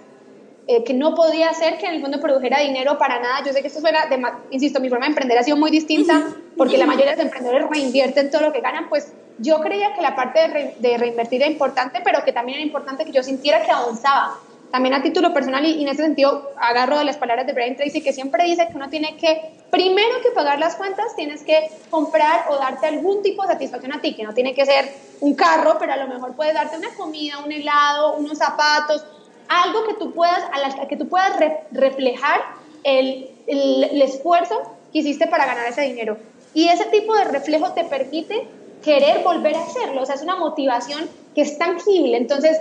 [0.68, 3.42] eh, que no podía ser que en el fondo produjera dinero para nada.
[3.44, 4.22] Yo sé que esto suena, de,
[4.53, 7.68] insisto, mi forma de emprender ha sido muy distinta porque la mayoría de los emprendedores
[7.68, 12.01] reinvierten todo lo que ganan, pues yo creía que la parte de, reinvertir era importante,
[12.05, 14.38] pero que también era importante que yo sintiera que avanzaba.
[14.71, 18.01] También a título personal y, en ese sentido agarro de las palabras de Brian Tracy
[18.01, 22.47] que siempre dice que uno tiene que, primero que pagar las cuentas, tienes que comprar
[22.49, 24.90] o darte algún tipo de satisfacción a ti, que no tiene que ser
[25.21, 29.05] un carro, pero a lo mejor puedes darte una comida, un helado, unos zapatos,
[29.49, 31.33] algo que tú puedas, a la, que tú puedas
[31.71, 32.40] reflejar
[32.85, 36.16] el, el, el esfuerzo que hiciste para ganar ese dinero.
[36.55, 38.47] Y ese tipo de reflejo te permite
[38.83, 42.16] querer volver a hacerlo, o sea, es una motivación que es tangible.
[42.16, 42.59] Entonces,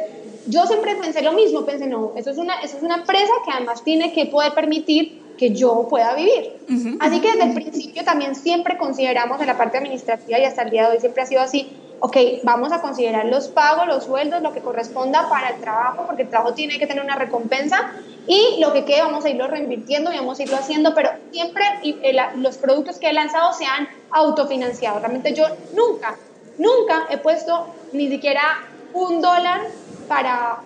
[0.48, 3.52] yo siempre pensé lo mismo, pensé, no, eso es una, eso es una empresa que
[3.52, 6.54] además tiene que poder permitir que yo pueda vivir.
[7.00, 10.70] Así que desde el principio también siempre consideramos en la parte administrativa y hasta el
[10.70, 11.68] día de hoy siempre ha sido así,
[12.02, 16.24] ok, vamos a considerar los pagos, los sueldos, lo que corresponda para el trabajo, porque
[16.24, 17.94] el trabajo tiene que tener una recompensa
[18.26, 21.64] y lo que quede vamos a irlo reinvirtiendo y vamos a irlo haciendo, pero siempre
[22.38, 25.00] los productos que he lanzado se han autofinanciado.
[25.00, 26.18] Realmente yo nunca,
[26.58, 28.42] nunca he puesto ni siquiera
[28.94, 29.62] un dólar
[30.08, 30.58] para,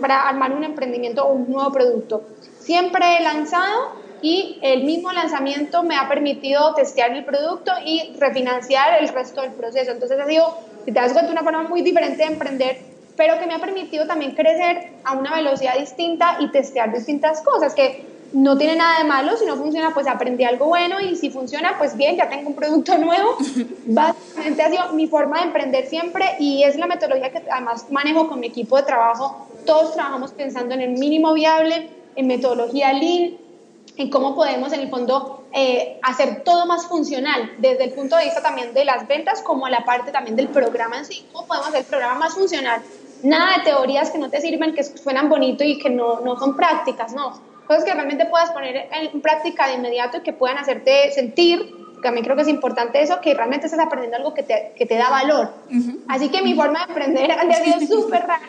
[0.00, 2.22] para armar un emprendimiento o un nuevo producto.
[2.58, 3.92] Siempre he lanzado
[4.22, 9.52] y el mismo lanzamiento me ha permitido testear el producto y refinanciar el resto del
[9.52, 9.92] proceso.
[9.92, 12.78] Entonces ha sido, si te das cuenta, una forma muy diferente de emprender,
[13.16, 17.74] pero que me ha permitido también crecer a una velocidad distinta y testear distintas cosas,
[17.74, 21.30] que no tiene nada de malo, si no funciona, pues aprendí algo bueno y si
[21.30, 23.36] funciona, pues bien, ya tengo un producto nuevo.
[23.86, 28.28] Básicamente ha sido mi forma de emprender siempre y es la metodología que además manejo
[28.28, 29.48] con mi equipo de trabajo.
[29.64, 33.32] Todos trabajamos pensando en el mínimo viable, en metodología lean,
[33.98, 38.24] en cómo podemos en el fondo eh, hacer todo más funcional desde el punto de
[38.24, 41.68] vista también de las ventas como la parte también del programa en sí, cómo podemos
[41.68, 42.80] hacer el programa más funcional.
[43.24, 46.56] Nada de teorías que no te sirven, que suenan bonito y que no, no son
[46.56, 47.40] prácticas, no.
[47.66, 52.24] Cosas que realmente puedas poner en práctica de inmediato y que puedan hacerte sentir, también
[52.24, 55.10] creo que es importante eso, que realmente estás aprendiendo algo que te, que te da
[55.10, 55.52] valor.
[56.06, 58.46] Así que mi forma de aprender ha sido súper rara,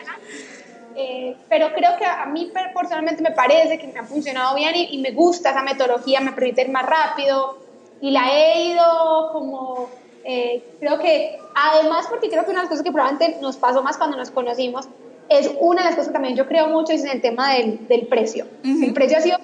[0.96, 4.98] eh, pero creo que a mí personalmente me parece que me ha funcionado bien y,
[4.98, 7.58] me gusta esa metodología, me permite ir más rápido
[8.00, 9.88] y la he ido como,
[10.24, 13.82] eh, creo que además porque creo que una de las cosas que probablemente nos pasó
[13.82, 14.88] más cuando nos conocimos
[15.28, 17.86] es una de las cosas que también yo creo mucho es en el tema del,
[17.86, 18.46] del precio.
[18.64, 19.38] El precio ha sido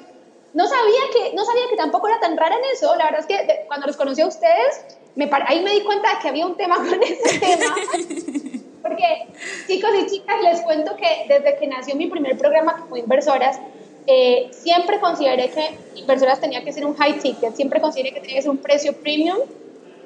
[0.56, 2.96] no sabía que no sabía que tampoco era tan rara en eso.
[2.96, 6.18] La verdad es que cuando los conocí a ustedes, me, ahí me di cuenta de
[6.22, 7.76] que había un tema con ese tema.
[8.86, 9.26] Porque,
[9.66, 13.58] chicos y chicas, les cuento que desde que nació mi primer programa que fue Inversoras,
[14.06, 18.36] eh, siempre consideré que Inversoras tenía que ser un high ticket, siempre consideré que tenía
[18.36, 19.38] que ser un precio premium,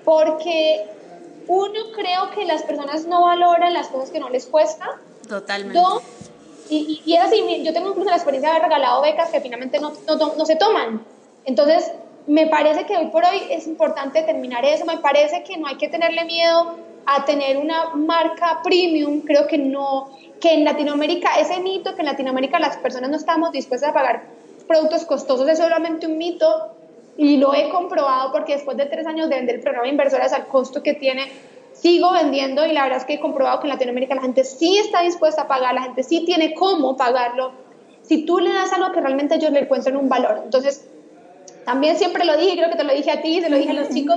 [0.04, 0.86] porque
[1.46, 4.98] uno, creo que las personas no valoran las cosas que no les cuesta.
[5.28, 5.78] Totalmente.
[5.78, 6.02] Dos,
[6.70, 9.78] y, y, es así, yo tengo incluso la experiencia de haber regalado becas que finalmente
[9.80, 11.04] no, no, no se toman.
[11.44, 11.92] Entonces,
[12.26, 15.76] me parece que hoy por hoy es importante terminar eso, me parece que no hay
[15.76, 20.10] que tenerle miedo a tener una marca premium, creo que no,
[20.40, 24.22] que en Latinoamérica, ese mito que en Latinoamérica las personas no estamos dispuestas a pagar
[24.66, 26.76] productos costosos es solamente un mito.
[27.16, 30.32] y lo he comprobado porque después de tres años de vender el programa de inversoras
[30.32, 31.30] al costo que tiene,
[31.72, 34.78] sigo vendiendo y la verdad es que he comprobado que en Latinoamérica la gente sí
[34.78, 37.52] está dispuesta a pagar, la gente sí tiene cómo pagarlo,
[38.02, 40.40] si tú le das algo que realmente ellos le encuentran un valor.
[40.44, 40.88] Entonces,
[41.64, 43.74] también siempre lo dije, creo que te lo dije a ti, se lo dije a
[43.74, 44.16] los chicos,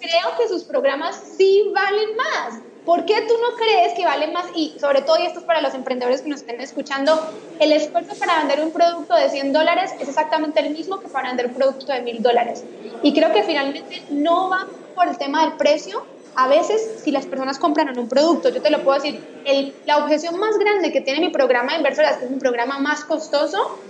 [0.00, 2.60] creo que sus programas sí valen más.
[2.84, 4.46] ¿Por qué tú no crees que valen más?
[4.54, 7.18] Y sobre todo, y esto es para los emprendedores que nos estén escuchando,
[7.58, 11.28] el esfuerzo para vender un producto de 100 dólares es exactamente el mismo que para
[11.28, 12.62] vender un producto de 1000 dólares.
[13.02, 16.06] Y creo que finalmente no va por el tema del precio.
[16.36, 19.74] A veces, si las personas compran en un producto, yo te lo puedo decir, el,
[19.84, 23.04] la objeción más grande que tiene mi programa de inversoras, que es un programa más
[23.04, 23.80] costoso,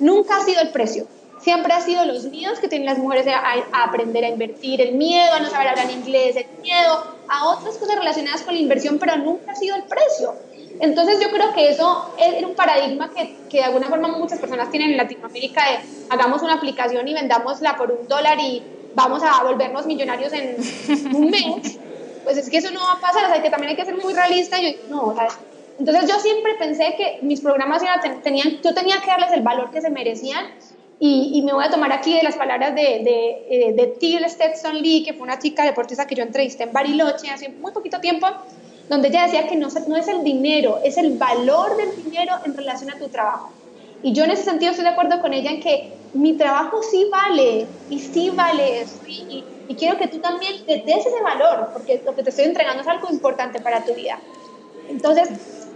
[0.00, 1.06] nunca ha sido el precio
[1.42, 5.32] siempre ha sido los miedos que tienen las mujeres a, aprender a invertir, el miedo
[5.32, 9.16] a no saber hablar inglés, el miedo a otras cosas relacionadas con la inversión, pero
[9.16, 10.34] nunca ha sido el precio.
[10.80, 14.70] Entonces yo creo que eso es un paradigma que, que de alguna forma muchas personas
[14.70, 18.62] tienen en Latinoamérica de hagamos una aplicación y vendámosla por un dólar y
[18.94, 20.56] vamos a volvernos millonarios en
[21.14, 21.78] un mes.
[22.24, 23.96] Pues es que eso no va a pasar, o sea, que también hay que ser
[23.96, 24.58] muy realista.
[24.60, 25.28] Yo, no, o sea,
[25.78, 27.82] entonces yo siempre pensé que mis programas
[28.22, 30.44] tenían, yo tenía que darles el valor que se merecían
[31.02, 34.82] y, me voy a tomar aquí de las palabras de, de, eh, de Till Stetson
[34.82, 38.26] Lee, que fue una chica deportista que yo entrevisté en Bariloche hace muy poquito tiempo,
[38.90, 42.54] donde ella decía que no, no es el dinero, es el valor del dinero en
[42.54, 43.50] relación a tu trabajo.
[44.02, 47.08] Y yo en ese sentido estoy de acuerdo con ella en que mi trabajo sí
[47.10, 51.70] vale, y sí vale eso, y, y quiero que tú también te des ese valor,
[51.72, 54.18] porque lo que te estoy entregando es algo importante para tu vida.
[54.90, 55.30] Entonces,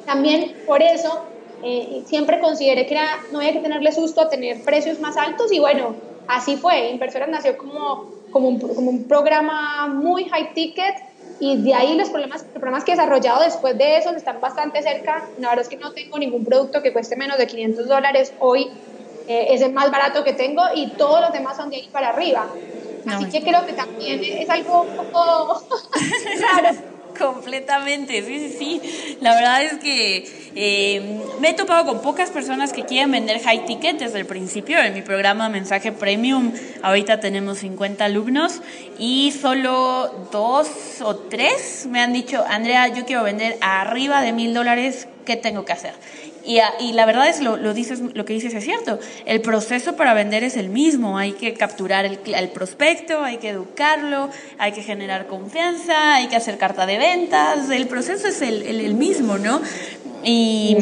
[0.05, 1.25] también por eso
[1.65, 5.53] eh, siempre consideré que era, no había que tenerle susto a tener precios más altos
[5.53, 5.97] y bueno,
[6.29, 6.91] así fue.
[6.91, 10.95] Inversoras nació como, como, un, como un programa muy high ticket
[11.41, 14.83] y de ahí los problemas, los programas que he desarrollado después de eso están bastante
[14.83, 15.31] cerca.
[15.39, 18.67] La verdad es que no tengo ningún producto que cueste menos de 500 dólares hoy.
[19.27, 22.11] Eh, es el más barato que tengo y todos los demás son de ahí para
[22.11, 22.51] arriba.
[23.07, 25.67] Así que creo que también es algo un poco
[26.41, 29.17] raro Completamente, sí, sí, sí.
[29.21, 33.65] La verdad es que eh, me he topado con pocas personas que quieren vender high
[33.67, 34.79] ticket desde el principio.
[34.79, 38.61] En mi programa Mensaje Premium ahorita tenemos 50 alumnos
[38.99, 40.69] y solo dos
[41.03, 45.65] o tres me han dicho, Andrea, yo quiero vender arriba de mil dólares, ¿qué tengo
[45.65, 45.95] que hacer?
[46.45, 49.97] Y, y, la verdad es, lo, lo, dices, lo que dices es cierto, el proceso
[49.97, 54.29] para vender es el mismo, hay que capturar el, el, prospecto, hay que educarlo,
[54.59, 58.81] hay que generar confianza, hay que hacer carta de ventas, el proceso es el, el,
[58.81, 59.63] el mismo, ¿no?
[60.23, 60.77] Y...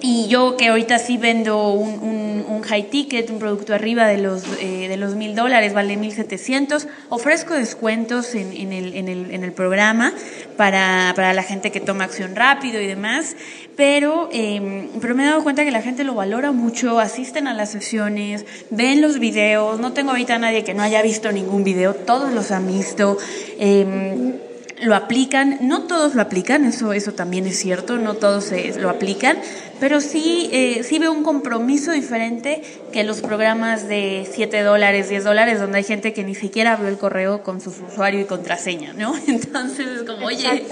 [0.00, 4.42] Y yo que ahorita sí vendo un, un, high ticket, un producto arriba de los
[4.60, 9.30] eh, de los mil dólares, vale mil setecientos, ofrezco descuentos en, en, el, en, el,
[9.30, 10.12] en el programa
[10.56, 13.36] para, para la gente que toma acción rápido y demás,
[13.76, 17.54] pero, eh, pero me he dado cuenta que la gente lo valora mucho, asisten a
[17.54, 21.64] las sesiones, ven los videos, no tengo ahorita a nadie que no haya visto ningún
[21.64, 23.18] video, todos los han visto.
[23.58, 24.40] Eh,
[24.82, 29.38] lo aplican, no todos lo aplican, eso, eso también es cierto, no todos lo aplican,
[29.78, 32.62] pero sí, eh, sí veo un compromiso diferente
[32.92, 36.88] que los programas de 7 dólares, 10 dólares, donde hay gente que ni siquiera abrió
[36.88, 39.14] el correo con su usuario y contraseña, ¿no?
[39.26, 40.64] Entonces es como, oye,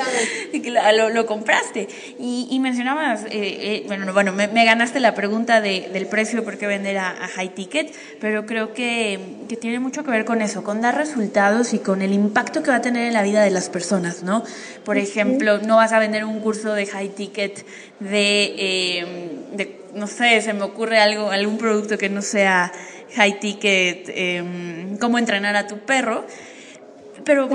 [0.97, 1.89] lo, lo compraste.
[2.19, 6.45] Y, y mencionabas, eh, eh, bueno, bueno me, me, ganaste la pregunta de, del precio
[6.45, 10.25] por qué vender a, a, high ticket, pero creo que, que tiene mucho que ver
[10.25, 13.23] con eso, con dar resultados y con el impacto que va a tener en la
[13.23, 14.45] vida de las personas, ¿no?
[14.85, 17.67] Por ejemplo, no vas a vender un curso de high ticket
[18.01, 18.94] de...
[19.53, 22.73] De, no sé, se me ocurre algo, algún producto que no sea
[23.15, 26.25] high ticket, eh, cómo entrenar a tu perro.
[27.25, 27.49] Pero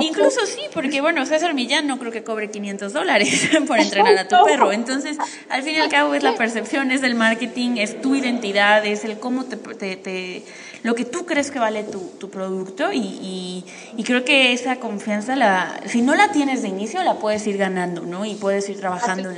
[0.00, 4.28] incluso sí, porque bueno, César Millán no creo que cobre 500 dólares por entrenar a
[4.28, 4.72] tu perro.
[4.72, 5.16] Entonces,
[5.48, 9.04] al fin y al cabo es la percepción, es el marketing, es tu identidad, es
[9.04, 10.44] el cómo te, te, te
[10.82, 13.64] lo que tú crees que vale tu, tu producto y, y,
[13.96, 17.56] y, creo que esa confianza, la, si no la tienes de inicio, la puedes ir
[17.56, 18.24] ganando, ¿no?
[18.24, 19.30] Y puedes ir trabajando.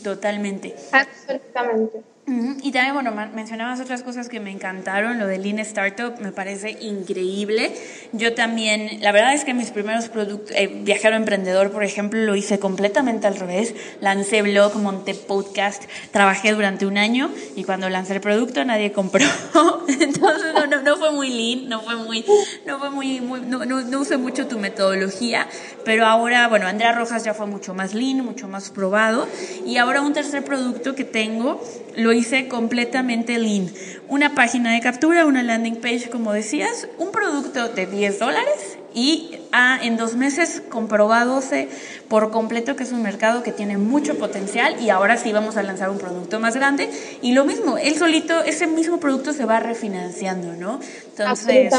[0.00, 0.74] Totalmente.
[0.92, 2.11] Absolutamente.
[2.24, 6.70] Y también, bueno, mencionabas otras cosas que me encantaron, lo de Lean Startup me parece
[6.80, 7.74] increíble.
[8.12, 12.36] Yo también, la verdad es que mis primeros productos, eh, Viajero Emprendedor, por ejemplo, lo
[12.36, 13.74] hice completamente al revés.
[14.00, 15.82] Lancé blog, monté podcast,
[16.12, 19.26] trabajé durante un año y cuando lancé el producto nadie compró.
[19.88, 22.24] Entonces no, no, no, fue muy lean, no fue muy,
[22.64, 25.48] no fue muy, muy no, no, no usé mucho tu metodología,
[25.84, 29.26] pero ahora, bueno, Andrea Rojas ya fue mucho más lean, mucho más probado
[29.66, 31.60] y ahora un tercer producto que tengo
[31.96, 33.68] lo hice completamente lean.
[34.08, 39.38] Una página de captura, una landing page, como decías, un producto de 10 dólares y
[39.52, 41.68] ha en dos meses comprobadose
[42.08, 45.62] por completo que es un mercado que tiene mucho potencial y ahora sí vamos a
[45.62, 46.90] lanzar un producto más grande
[47.22, 50.80] y lo mismo, él solito, ese mismo producto se va refinanciando, ¿no?
[51.16, 51.72] Entonces,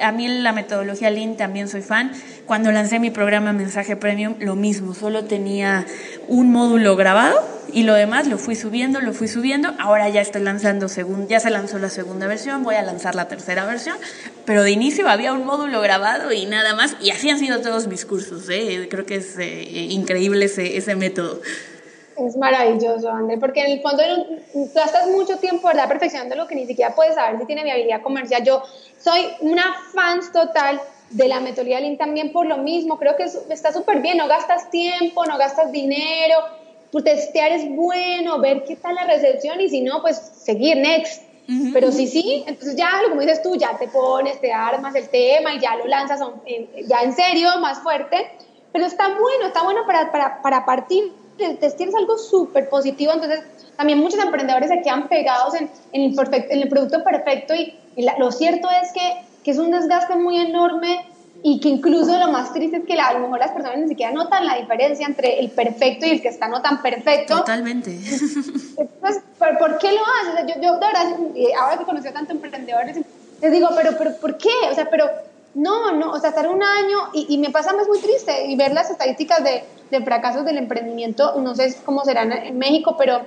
[0.00, 2.12] a mí la metodología Lean también soy fan.
[2.46, 5.86] Cuando lancé mi programa Mensaje Premium, lo mismo, solo tenía
[6.28, 9.74] un módulo grabado y lo demás lo fui subiendo, lo fui subiendo.
[9.78, 13.28] Ahora ya estoy lanzando, segun, ya se lanzó la segunda versión, voy a lanzar la
[13.28, 13.96] tercera versión,
[14.44, 17.86] pero de inicio había un módulo grabado y nada más, y así han sido todos
[17.86, 18.48] mis cursos.
[18.48, 18.88] ¿eh?
[18.90, 21.40] Creo que es eh, increíble ese, ese método.
[22.16, 24.02] Es maravilloso, André, porque en el fondo
[24.74, 28.42] gastas mucho tiempo, ¿verdad?, perfeccionando lo que ni siquiera puedes saber si tiene viabilidad comercial.
[28.42, 28.62] Yo
[28.98, 29.62] soy una
[29.94, 32.98] fan total de la metodología Lean también por lo mismo.
[32.98, 36.38] Creo que está súper bien, no gastas tiempo, no gastas dinero,
[36.90, 41.22] pues testear es bueno, ver qué tal la recepción y si no, pues seguir next.
[41.72, 45.54] Pero si sí, entonces ya, como dices tú, ya te pones, te armas el tema
[45.54, 46.20] y ya lo lanzas
[46.86, 48.30] ya en serio, más fuerte.
[48.70, 51.10] Pero está bueno, está bueno para, para, para partir.
[51.38, 53.44] El testear es algo súper positivo, entonces
[53.78, 57.74] también muchos emprendedores se quedan pegados en, en, el, en el, producto perfecto y,
[58.18, 61.06] lo cierto es que, que es un desgaste muy enorme
[61.42, 64.12] y que incluso lo más triste es que a lo mejor las personas ni siquiera
[64.12, 67.38] notan la diferencia entre el perfecto y el que está no tan perfecto.
[67.38, 67.90] Totalmente.
[68.76, 70.54] Entonces, ¿por, qué lo haces?
[70.54, 71.16] yo, yo, de verdad,
[71.60, 72.98] ahora que conocí a tantos emprendedores,
[73.40, 74.50] les digo, pero, pero ¿por qué?
[74.70, 75.06] O sea, pero
[75.54, 78.56] no, no, o sea, estar un año y, y me pasa, es muy triste y
[78.56, 83.22] ver las estadísticas de, de fracasos del emprendimiento, no sé cómo serán en México, pero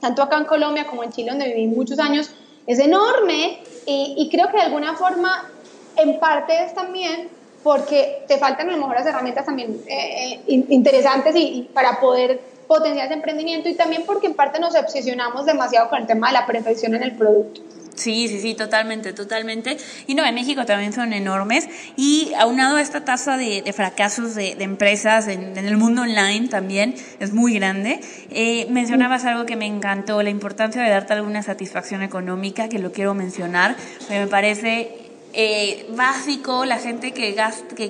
[0.00, 2.30] tanto acá en Colombia como en Chile, donde viví muchos años,
[2.66, 5.50] es enorme y, y creo que de alguna forma,
[5.96, 7.28] en parte es también
[7.62, 12.40] porque te faltan a lo mejor las herramientas también eh, eh, interesantes y, para poder
[12.66, 16.34] potenciar ese emprendimiento y también porque en parte nos obsesionamos demasiado con el tema de
[16.34, 17.60] la perfección en el producto.
[17.94, 19.76] Sí, sí, sí, totalmente, totalmente.
[20.06, 21.68] Y no, en México también son enormes.
[21.96, 27.32] Y aunado a esta tasa de, fracasos de, empresas en, el mundo online también es
[27.32, 28.00] muy grande.
[28.30, 32.92] Eh, mencionabas algo que me encantó, la importancia de darte alguna satisfacción económica, que lo
[32.92, 33.76] quiero mencionar,
[34.08, 35.01] me parece
[35.34, 37.36] eh, básico, la gente que,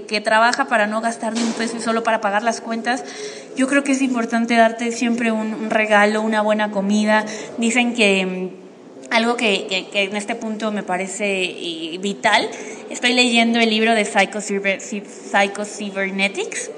[0.07, 3.05] que, trabaja para no gastar ni un peso y solo para pagar las cuentas,
[3.57, 7.24] yo creo que es importante darte siempre un, regalo, una buena comida.
[7.59, 8.51] Dicen que mm,
[9.11, 12.49] algo que, en este punto me parece eh, vital,
[12.90, 16.70] estoy leyendo el libro de Psycho-Cybernetics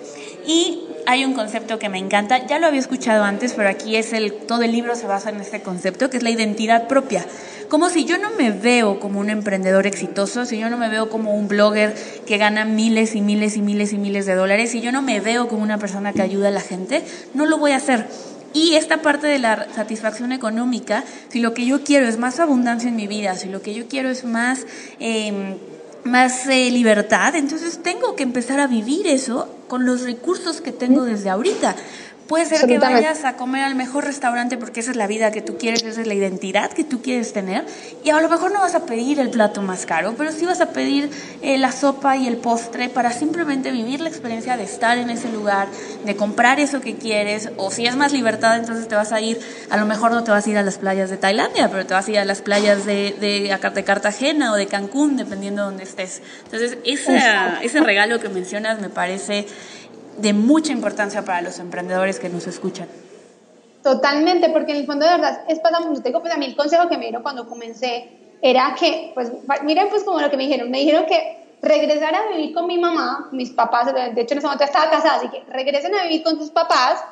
[0.46, 4.12] y hay un concepto que me encanta, ya lo había escuchado antes, pero aquí es
[4.12, 7.24] el, todo el libro se basa en este concepto, que es la identidad propia.
[7.68, 11.10] Como si yo no me veo como un emprendedor exitoso, si yo no me veo
[11.10, 11.94] como un blogger
[12.26, 15.20] que gana miles y miles y miles y miles de dólares, si yo no me
[15.20, 17.02] veo como una persona que ayuda a la gente,
[17.34, 18.06] no lo voy a hacer.
[18.52, 22.88] Y esta parte de la satisfacción económica, si lo que yo quiero es más abundancia
[22.88, 24.66] en mi vida, si lo que yo quiero es más...
[25.00, 25.56] Em,
[26.04, 31.02] más eh, libertad, entonces tengo que empezar a vivir eso con los recursos que tengo
[31.02, 31.74] desde ahorita.
[32.28, 35.42] Puede ser que vayas a comer al mejor restaurante porque esa es la vida que
[35.42, 37.66] tú quieres, esa es la identidad que tú quieres tener.
[38.02, 40.62] Y a lo mejor no vas a pedir el plato más caro, pero sí vas
[40.62, 41.10] a pedir
[41.42, 45.30] eh, la sopa y el postre para simplemente vivir la experiencia de estar en ese
[45.30, 45.68] lugar,
[46.04, 47.50] de comprar eso que quieres.
[47.58, 50.30] O si es más libertad, entonces te vas a ir, a lo mejor no te
[50.30, 52.40] vas a ir a las playas de Tailandia, pero te vas a ir a las
[52.40, 56.22] playas de, de, de Cartagena o de Cancún, dependiendo de donde estés.
[56.44, 59.46] Entonces, ese regalo que mencionas me parece
[60.18, 62.88] de mucha importancia para los emprendedores que nos escuchan.
[63.82, 66.88] Totalmente, porque en el fondo de verdad es pasamos, tengo pues a mí el consejo
[66.88, 68.10] que me dieron cuando comencé
[68.40, 69.30] era que, pues
[69.62, 72.78] miren pues como lo que me dijeron, me dijeron que regresar a vivir con mi
[72.78, 76.22] mamá, mis papás, de hecho en ese momento estaba casada, así que regresen a vivir
[76.22, 77.04] con sus papás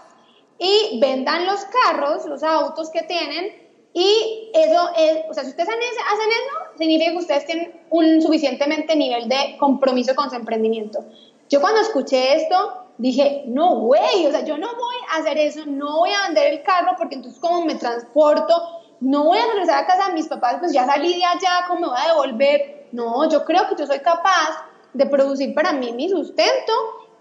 [0.59, 3.62] y vendan los carros, los autos que tienen
[3.94, 8.96] y eso es, o sea, si ustedes hacen eso, significa que ustedes tienen un suficientemente
[8.96, 11.05] nivel de compromiso con su emprendimiento.
[11.50, 15.62] Yo cuando escuché esto, dije, no, güey, o sea, yo no voy a hacer eso,
[15.66, 18.55] no voy a vender el carro porque entonces como me transporto,
[19.01, 21.80] no voy a regresar a casa de mis papás, pues ya salí de allá, ¿cómo
[21.80, 22.86] me voy a devolver?
[22.93, 26.72] No, yo creo que yo soy capaz de producir para mí mi sustento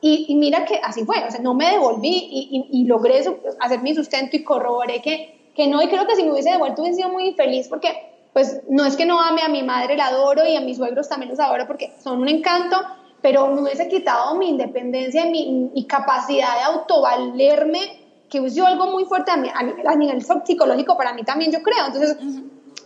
[0.02, 3.24] y, mira que así fue, o sea, no me devolví y, y, logré
[3.60, 6.82] hacer mi sustento y corroboré que, que no, y creo que si me hubiese devuelto
[6.82, 10.08] hubiese sido muy feliz porque pues no es que no ame a mi madre, la
[10.08, 12.78] adoro y a mis suegros también los adoro porque son un encanto,
[13.22, 18.00] pero me hubiese quitado mi independencia y mi, capacidad de autovalerme,
[18.30, 21.88] que es algo muy fuerte a, mí, a, nivel, psicológico para mí también, yo creo.
[21.88, 22.18] Entonces,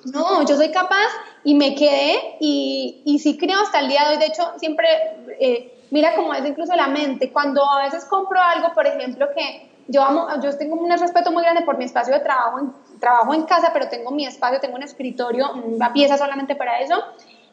[0.05, 1.07] no, yo soy capaz
[1.43, 4.87] y me quedé y, y sí creo hasta el día de hoy, de hecho, siempre,
[5.39, 9.69] eh, mira cómo es incluso la mente, cuando a veces compro algo, por ejemplo, que
[9.87, 13.43] yo amo, yo tengo un respeto muy grande por mi espacio de trabajo, trabajo en
[13.43, 16.95] casa, pero tengo mi espacio, tengo un escritorio, una pieza solamente para eso,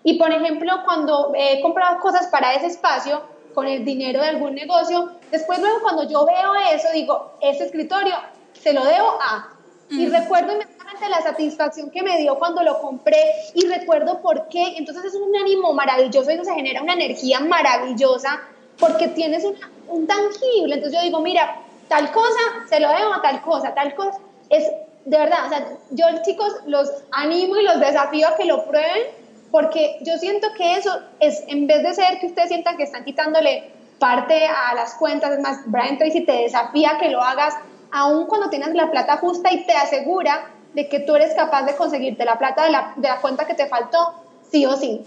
[0.05, 3.23] y por ejemplo, cuando he comprado cosas para ese espacio,
[3.55, 8.15] con el dinero de algún negocio, después luego cuando yo veo eso, digo, ese escritorio
[8.55, 9.49] se lo debo a.
[9.91, 13.23] Y recuerdo inmediatamente la satisfacción que me dio cuando lo compré
[13.55, 14.75] y recuerdo por qué.
[14.79, 18.41] Entonces es un ánimo maravilloso y se genera una energía maravillosa
[18.79, 19.45] porque tienes
[19.89, 20.77] un tangible.
[20.77, 22.41] Entonces yo digo, mira, tal cosa
[22.71, 24.19] se lo debo a tal cosa, tal cosa.
[24.49, 24.65] Es
[25.05, 29.22] de verdad, o sea, yo chicos los animo y los desafío a que lo prueben
[29.53, 30.91] porque yo siento que eso
[31.21, 35.31] es, en vez de ser que ustedes sientan que están quitándole parte a las cuentas,
[35.31, 37.55] es más, Brian Tracy te desafía que lo hagas
[37.93, 41.77] aún cuando tienes la plata justa y te asegura de que tú eres capaz de
[41.77, 44.15] conseguirte la plata de la, de la cuenta que te faltó,
[44.51, 45.03] sí o sí.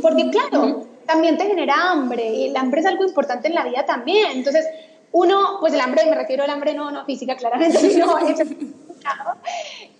[0.00, 3.84] Porque claro, también te genera hambre y el hambre es algo importante en la vida
[3.84, 4.30] también.
[4.36, 4.64] Entonces,
[5.10, 8.16] uno, pues el hambre, me refiero al hambre no, no física, claramente, sino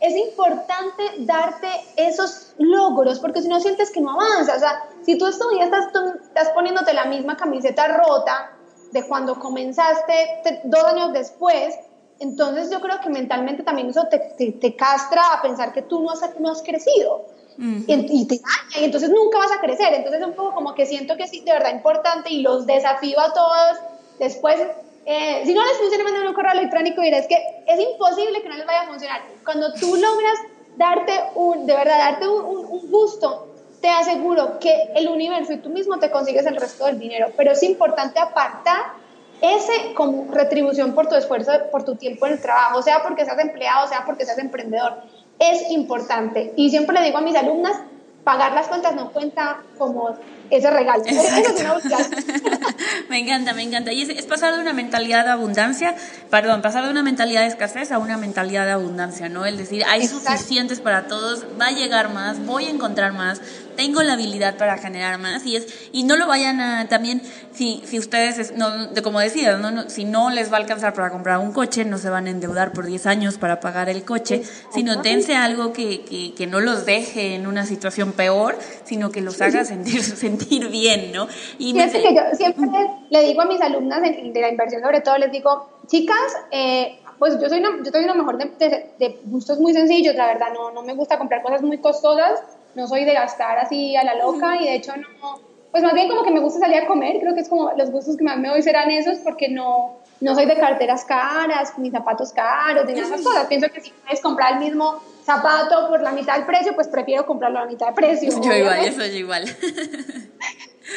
[0.00, 5.16] es importante darte esos logros, porque si no sientes que no avanzas, o sea, si
[5.16, 5.86] tú todavía estás,
[6.22, 8.53] estás poniéndote la misma camiseta rota
[8.92, 11.74] de cuando comenzaste dos años después,
[12.18, 16.11] entonces yo creo que mentalmente también eso te, te, castra a pensar que tú no
[16.11, 17.26] has, no has crecido.
[17.59, 19.92] y, te daña, y entonces nunca vas a crecer.
[19.94, 23.18] Entonces es un poco como que siento que sí, de verdad importante y los desafío
[23.18, 23.78] a todos.
[24.18, 24.57] Después
[25.05, 27.36] eh, si no les funciona, manden un correo electrónico y dirás que
[27.66, 29.22] es imposible que no les vaya a funcionar.
[29.44, 30.38] Cuando tú logras
[30.76, 33.48] darte un, de verdad, darte un, gusto,
[33.80, 37.28] te aseguro que el universo y tú mismo te consigues el resto del dinero.
[37.36, 38.94] Pero es importante apartar
[39.40, 43.38] ese como retribución por tu esfuerzo, por tu tiempo en el trabajo, sea porque seas
[43.40, 45.03] empleado, sea porque seas emprendedor.
[45.40, 46.53] Es importante.
[46.55, 47.76] Y siempre le digo a mis alumnas,
[48.24, 50.16] pagar las cuentas no cuenta como
[50.50, 51.02] ese regalo.
[53.08, 53.92] me encanta, me encanta.
[53.92, 55.96] Y es, pasar de una mentalidad de abundancia,
[56.30, 59.46] perdón, pasar de una mentalidad de escasez a una mentalidad de abundancia, ¿no?
[59.46, 63.40] El decir, hay suficientes para todos, va a llegar más, voy a encontrar más,
[63.76, 67.82] tengo la habilidad para generar más y es y no lo vayan a también si,
[67.84, 71.38] si ustedes no de como decía no, si no les va a alcanzar para comprar
[71.38, 74.42] un coche no se van a endeudar por 10 años para pagar el coche
[74.72, 79.20] sino dense algo que, que, que, no los deje en una situación peor sino que
[79.20, 82.68] los haga sentir sentir bien no y que yo siempre
[83.10, 86.16] le digo a mis alumnas de, la inversión sobre todo les digo chicas
[86.50, 90.16] eh, pues yo soy una, yo soy una mejor de, de, de, gustos muy sencillos,
[90.16, 92.42] la verdad, no, no me gusta comprar cosas muy costosas,
[92.74, 95.40] no soy de gastar así a la loca y de hecho no,
[95.72, 97.90] pues más bien como que me gusta salir a comer, creo que es como los
[97.90, 101.90] gustos que más me doy serán esos porque no, no soy de carteras caras, ni
[101.90, 103.46] zapatos caros, ni nada de esas cosas.
[103.46, 107.26] Pienso que si puedes comprar el mismo zapato por la mitad del precio, pues prefiero
[107.26, 108.30] comprarlo a la mitad del precio.
[108.42, 109.44] Yo igual, yo soy igual.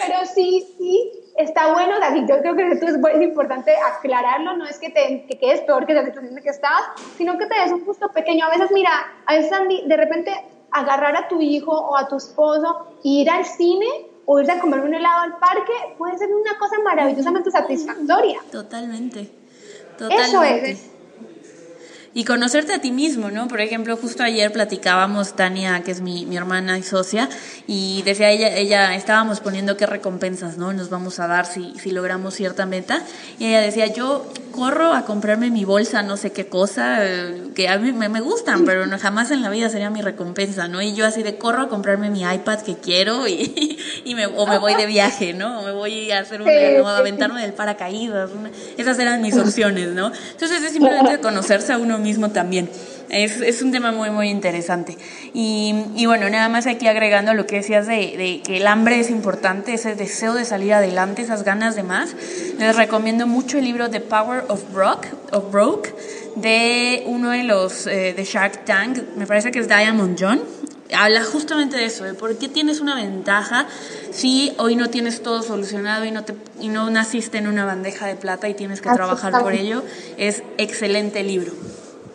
[0.08, 4.66] Pero sí, sí, está bueno, o yo creo que esto es, es, importante aclararlo, no
[4.66, 6.82] es que te que quedes peor que la situación en que estás,
[7.18, 8.46] sino que te des un gusto pequeño.
[8.46, 8.92] A veces, mira,
[9.26, 9.52] a veces
[9.86, 10.34] de repente
[10.76, 14.82] agarrar a tu hijo o a tu esposo ir al cine o irte a comer
[14.82, 18.40] un helado al parque puede ser una cosa maravillosamente satisfactoria.
[18.52, 19.30] Totalmente.
[19.98, 20.24] Totalmente.
[20.30, 20.95] Eso es
[22.18, 23.50] y conocerte a ti mismo, ¿no?
[23.50, 27.28] Por ejemplo, justo ayer platicábamos, Tania, que es mi, mi hermana y socia,
[27.68, 30.72] y decía ella, ella, estábamos poniendo qué recompensas, ¿no?
[30.72, 33.04] Nos vamos a dar si, si logramos cierta meta.
[33.38, 37.68] Y ella decía, yo corro a comprarme mi bolsa, no sé qué cosa, eh, que
[37.68, 40.82] a mí me, me gustan, pero no, jamás en la vida sería mi recompensa, ¿no?
[40.82, 44.48] Y yo así de corro a comprarme mi iPad que quiero y, y me, o
[44.48, 45.60] me voy de viaje, ¿no?
[45.60, 48.30] O me voy a hacer un, a aventarme del paracaídas.
[48.78, 50.14] esas eran mis opciones, ¿no?
[50.32, 52.70] Entonces es simplemente conocerse a uno mismo también.
[53.10, 54.98] Es, es, un tema muy, muy interesante.
[55.34, 59.00] Y, y, bueno, nada más aquí agregando lo que decías de, de, que el hambre
[59.00, 62.16] es importante, ese deseo de salir adelante, esas ganas de más.
[62.58, 65.94] Les recomiendo mucho el libro The Power of Broke, of Broke
[66.36, 70.42] de uno de los eh, de Shark Tank, me parece que es Diamond John.
[70.96, 73.66] Habla justamente de eso, de por qué tienes una ventaja
[74.12, 78.06] si hoy no tienes todo solucionado y no, te, y no naciste en una bandeja
[78.06, 79.84] de plata y tienes que trabajar por ello.
[80.18, 81.54] Es excelente libro.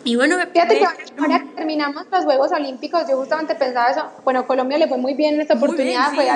[0.03, 4.77] Y bueno, fíjate que ahora terminamos los Juegos Olímpicos, yo justamente pensaba eso, bueno, Colombia
[4.77, 6.27] le fue muy bien en esta oportunidad, fue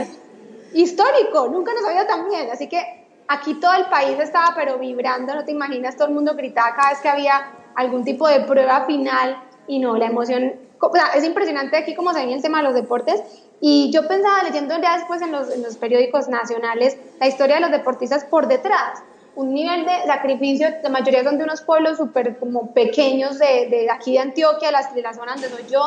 [0.73, 5.33] histórico, nunca nos había tan bien, así que aquí todo el país estaba pero vibrando,
[5.33, 8.85] no te imaginas, todo el mundo gritaba cada vez que había algún tipo de prueba
[8.85, 12.59] final y no, la emoción, o sea, es impresionante aquí como se ve el tema
[12.59, 13.21] de los deportes.
[13.61, 17.61] Y yo pensaba leyendo ya después en los, en los periódicos nacionales la historia de
[17.61, 19.01] los deportistas por detrás,
[19.35, 23.89] un nivel de sacrificio, la mayoría son de unos pueblos súper como pequeños de, de,
[23.89, 25.81] aquí de Antioquia, de la zona donde soy yo,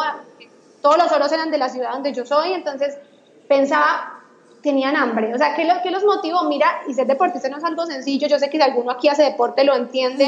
[0.82, 2.98] todos los oros eran de la ciudad donde yo soy, entonces
[3.48, 4.20] pensaba,
[4.62, 6.44] tenían hambre, o sea, ¿qué, lo, qué los motivó?
[6.44, 9.22] Mira, y ser deportista no es algo sencillo, yo sé que si alguno aquí hace
[9.22, 10.26] deporte lo entiende,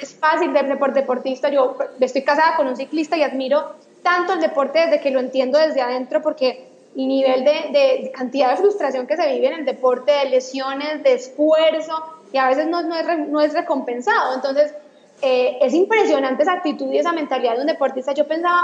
[0.00, 4.78] es fácil ser deportista, yo estoy casada con un ciclista y admiro tanto el deporte
[4.78, 9.32] desde que lo entiendo desde adentro, porque nivel de, de, cantidad de frustración que se
[9.32, 13.40] vive en el deporte, de lesiones, de esfuerzo, y a veces no, no, es, no
[13.40, 14.34] es recompensado.
[14.34, 14.72] Entonces,
[15.20, 18.12] eh, es impresionante esa actitud y esa mentalidad de un deportista.
[18.12, 18.60] Yo pensaba,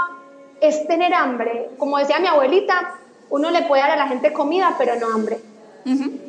[0.61, 1.69] es tener hambre.
[1.77, 2.95] Como decía mi abuelita,
[3.29, 5.39] uno le puede dar a la gente comida, pero no hambre.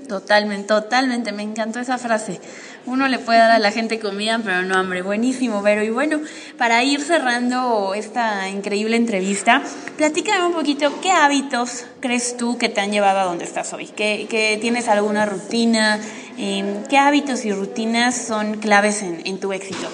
[0.09, 2.41] Totalmente, totalmente, me encantó esa frase.
[2.87, 5.01] Uno le puede dar a la gente comida, pero no hambre.
[5.03, 5.83] Buenísimo, Vero.
[5.83, 6.21] Y bueno,
[6.59, 9.63] para ir cerrando esta increíble entrevista,
[9.97, 13.87] platícame un poquito qué hábitos crees tú que te han llevado a donde estás hoy.
[13.87, 15.99] ¿Que, tienes alguna rutina?
[16.37, 19.89] Em, ¿Qué hábitos y rutinas son claves en, en tu éxito?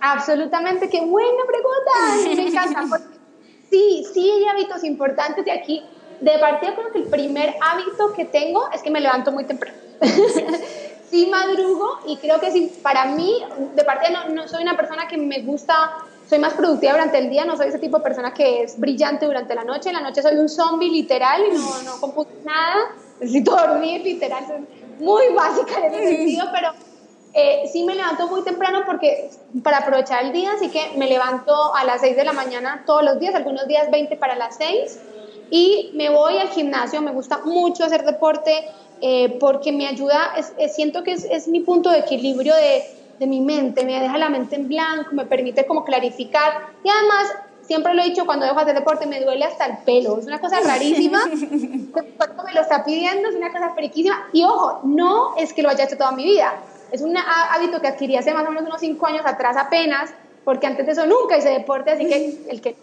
[0.00, 2.42] Absolutamente, qué buena pregunta.
[2.42, 3.00] Me encanta.
[3.70, 5.82] sí, sí hay hábitos importantes de aquí
[6.22, 9.76] de partida creo que el primer hábito que tengo es que me levanto muy temprano.
[11.12, 13.30] sí madrugo y creo que sí, para mí,
[13.76, 15.74] de partida no, no, soy una persona que me gusta,
[16.26, 19.26] soy más productiva durante el día, no soy ese tipo de persona que es brillante
[19.26, 22.78] durante la noche, en la noche soy un zombie literal y no, no computo nada,
[23.20, 24.66] necesito dormir literal, soy
[24.98, 26.72] muy básica en ese sentido, pero
[27.34, 29.28] eh, sí me levanto muy temprano porque
[29.62, 33.04] para aprovechar el día, así que me levanto a las 6 de la mañana todos
[33.04, 34.98] los días, algunos días 20 para las 6
[35.50, 38.64] y me voy al gimnasio, me gusta mucho hacer deporte
[39.02, 40.32] eh, porque me ayuda,
[40.72, 42.84] siento que es, es, mi punto de equilibrio de,
[43.18, 46.68] de, mi mente, me deja la mente en blanco, me permite como clarificar.
[46.84, 49.78] Y además, siempre lo he dicho, cuando dejo de hacer deporte me duele hasta el
[49.78, 51.20] pelo, es una cosa rarísima,
[51.92, 54.28] cuando me lo está pidiendo, es una cosa friquísima.
[54.32, 56.54] Y ojo, no es que lo haya hecho toda mi vida,
[56.92, 60.10] es un hábito que adquirí hace más o menos unos 5 años atrás apenas,
[60.44, 62.76] porque antes de eso nunca hice deporte, así que el que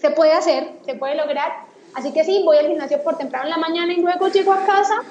[0.00, 1.66] se puede hacer, se puede lograr.
[1.94, 4.64] Así que sí, voy al gimnasio por temprano en la mañana y luego llego a
[4.64, 5.02] casa,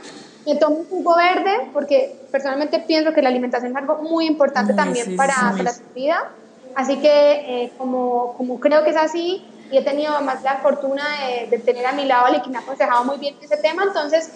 [0.47, 4.73] me tomo un jugo verde, porque personalmente pienso que la alimentación es algo muy importante
[4.73, 6.31] también para, para, la vida.
[6.75, 11.03] Así que eh, como, como creo que es así, y he tenido además la fortuna
[11.49, 14.31] de, tener a mi lado a que me ha aconsejado muy bien ese tema, entonces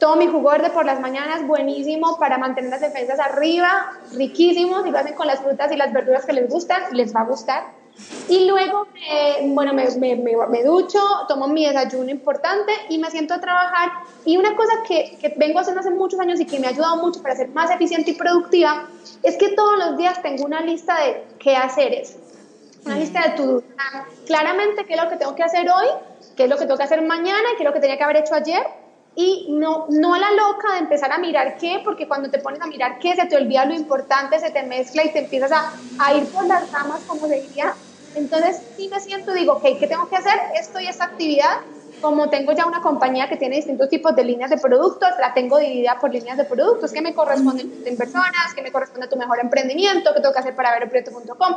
[0.00, 4.90] tomo mi jugo verde por las mañanas, buenísimo para mantener las defensas arriba, riquísimo, si
[4.90, 7.83] lo hacen con las frutas y las verduras que les gustan, les va a gustar.
[8.28, 8.86] Y luego,
[9.42, 13.90] bueno, me, me, me, ducho, tomo mi desayuno importante y me siento a trabajar.
[14.24, 16.96] Y una cosa que, que, vengo haciendo hace muchos años y que me ha ayudado
[16.96, 18.88] mucho para ser más eficiente y productiva
[19.22, 22.16] es que todos los días tengo una lista de qué haceres,
[22.84, 23.62] una lista de tu
[24.26, 25.86] Claramente qué es lo que tengo que hacer hoy,
[26.36, 28.04] qué es lo que tengo que hacer mañana y qué es lo que tenía que
[28.04, 28.66] haber hecho ayer.
[29.16, 32.66] Y no, no la loca de empezar a mirar qué, porque cuando te pones a
[32.66, 36.14] mirar qué, se te olvida lo importante, se te mezcla y te empiezas a, a
[36.14, 37.74] ir por las ramas, como se diría,
[38.14, 40.38] entonces, sí me siento, digo, ok, ¿qué tengo que hacer?
[40.58, 41.50] Esto y esta actividad.
[42.00, 45.58] Como tengo ya una compañía que tiene distintos tipos de líneas de productos, la tengo
[45.58, 49.16] dividida por líneas de productos que me corresponden en personas, que me corresponde a tu
[49.16, 51.54] mejor emprendimiento, que tengo que hacer para veroprieto.com.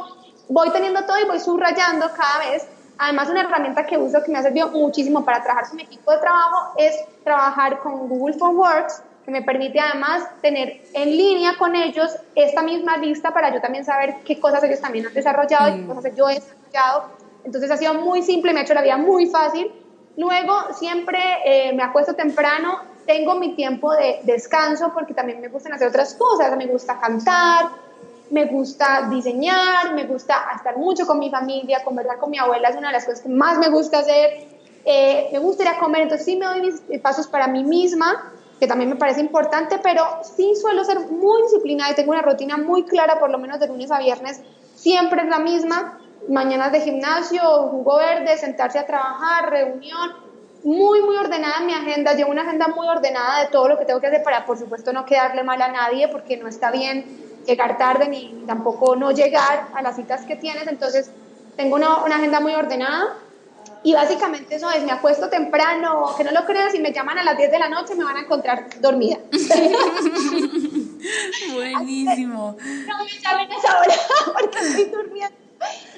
[0.47, 2.65] Voy teniendo todo y voy subrayando cada vez.
[2.99, 6.11] Además, una herramienta que uso que me ha servido muchísimo para trabajar con mi equipo
[6.11, 11.75] de trabajo es trabajar con Google Works que me permite además tener en línea con
[11.75, 15.79] ellos esta misma lista para yo también saber qué cosas ellos también han desarrollado y
[15.79, 15.87] qué mm.
[15.87, 17.09] cosas yo he desarrollado.
[17.43, 19.69] Entonces ha sido muy simple, me ha hecho la vida muy fácil.
[20.15, 25.73] Luego siempre eh, me acuesto temprano, tengo mi tiempo de descanso porque también me gustan
[25.73, 27.65] hacer otras cosas, me gusta cantar,
[28.29, 32.75] me gusta diseñar, me gusta estar mucho con mi familia, conversar con mi abuela es
[32.75, 34.47] una de las cosas que más me gusta hacer,
[34.85, 38.33] eh, me gusta ir a comer, entonces sí me doy mis pasos para mí misma
[38.59, 42.57] que también me parece importante, pero sí suelo ser muy disciplinada y tengo una rutina
[42.57, 44.41] muy clara, por lo menos de lunes a viernes,
[44.75, 50.27] siempre es la misma, mañanas de gimnasio, jugo verde, sentarse a trabajar, reunión,
[50.63, 54.01] muy, muy ordenada mi agenda, llevo una agenda muy ordenada de todo lo que tengo
[54.01, 57.05] que hacer para, por supuesto, no quedarle mal a nadie, porque no está bien
[57.47, 61.09] llegar tarde ni tampoco no llegar a las citas que tienes, entonces
[61.55, 63.15] tengo una, una agenda muy ordenada
[63.83, 67.23] y básicamente eso es, me acuesto temprano, que no lo creas, si me llaman a
[67.23, 69.17] las 10 de la noche me van a encontrar dormida.
[71.53, 72.57] Buenísimo.
[72.87, 73.93] No me llamen a esa hora
[74.33, 75.35] porque estoy durmiendo.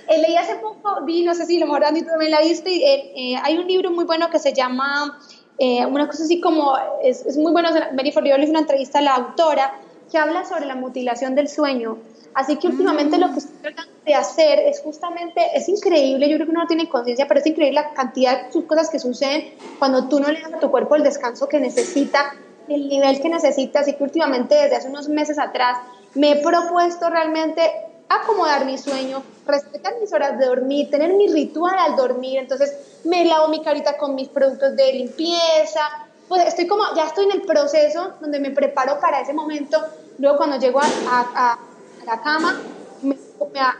[0.08, 2.72] Eh, leí hace poco, vi, no sé si lo mejor Andy tú también la viste,
[2.72, 5.20] eh, eh, hay un libro muy bueno que se llama,
[5.60, 9.16] una cosa así como, es, es muy bueno, Mary Forleo hizo una entrevista a la
[9.16, 9.74] autora
[10.10, 11.98] que habla sobre la mutilación del sueño
[12.34, 16.48] Así que últimamente lo que estoy tratando de hacer es justamente, es increíble, yo creo
[16.48, 20.08] que uno no tiene conciencia, pero es increíble la cantidad de cosas que suceden cuando
[20.08, 22.34] tú no le das a tu cuerpo el descanso que necesita,
[22.68, 23.80] el nivel que necesita.
[23.80, 25.80] Así que últimamente, desde hace unos meses atrás,
[26.14, 27.62] me he propuesto realmente
[28.08, 32.40] acomodar mi sueño, respetar mis horas de dormir, tener mi ritual al dormir.
[32.40, 35.82] Entonces, me lavo mi carita con mis productos de limpieza.
[36.30, 39.84] Pues estoy como, ya estoy en el proceso donde me preparo para ese momento.
[40.20, 41.58] Luego, cuando llego a,
[42.06, 42.62] la cama,
[43.02, 43.18] me,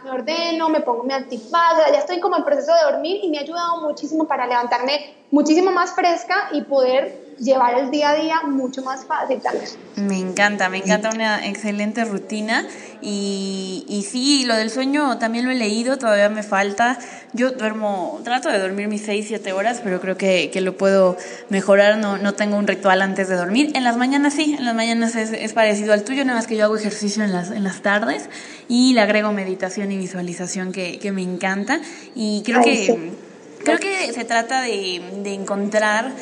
[0.04, 3.38] me, ordeno, me pongo mi antifaz, ya estoy como en proceso de dormir y me
[3.38, 8.42] ha ayudado muchísimo para levantarme muchísimo más fresca y poder llevar el día a día
[8.46, 9.70] mucho más fácil también.
[9.96, 12.66] Me encanta, me encanta una excelente rutina
[13.02, 16.98] y, y sí, lo del sueño también lo he leído, todavía me falta.
[17.34, 21.18] Yo duermo, trato de dormir mis 6, 7 horas, pero creo que, que lo puedo
[21.50, 23.72] mejorar, no, no tengo un ritual antes de dormir.
[23.76, 26.56] En las mañanas sí, en las mañanas es, es parecido al tuyo, nada más que
[26.56, 28.30] yo hago ejercicio en las, en las tardes
[28.68, 31.80] y le agrego meditación y visualización que, que me encanta
[32.16, 33.30] y creo que...
[33.62, 36.14] Creo que se trata de, de encontrar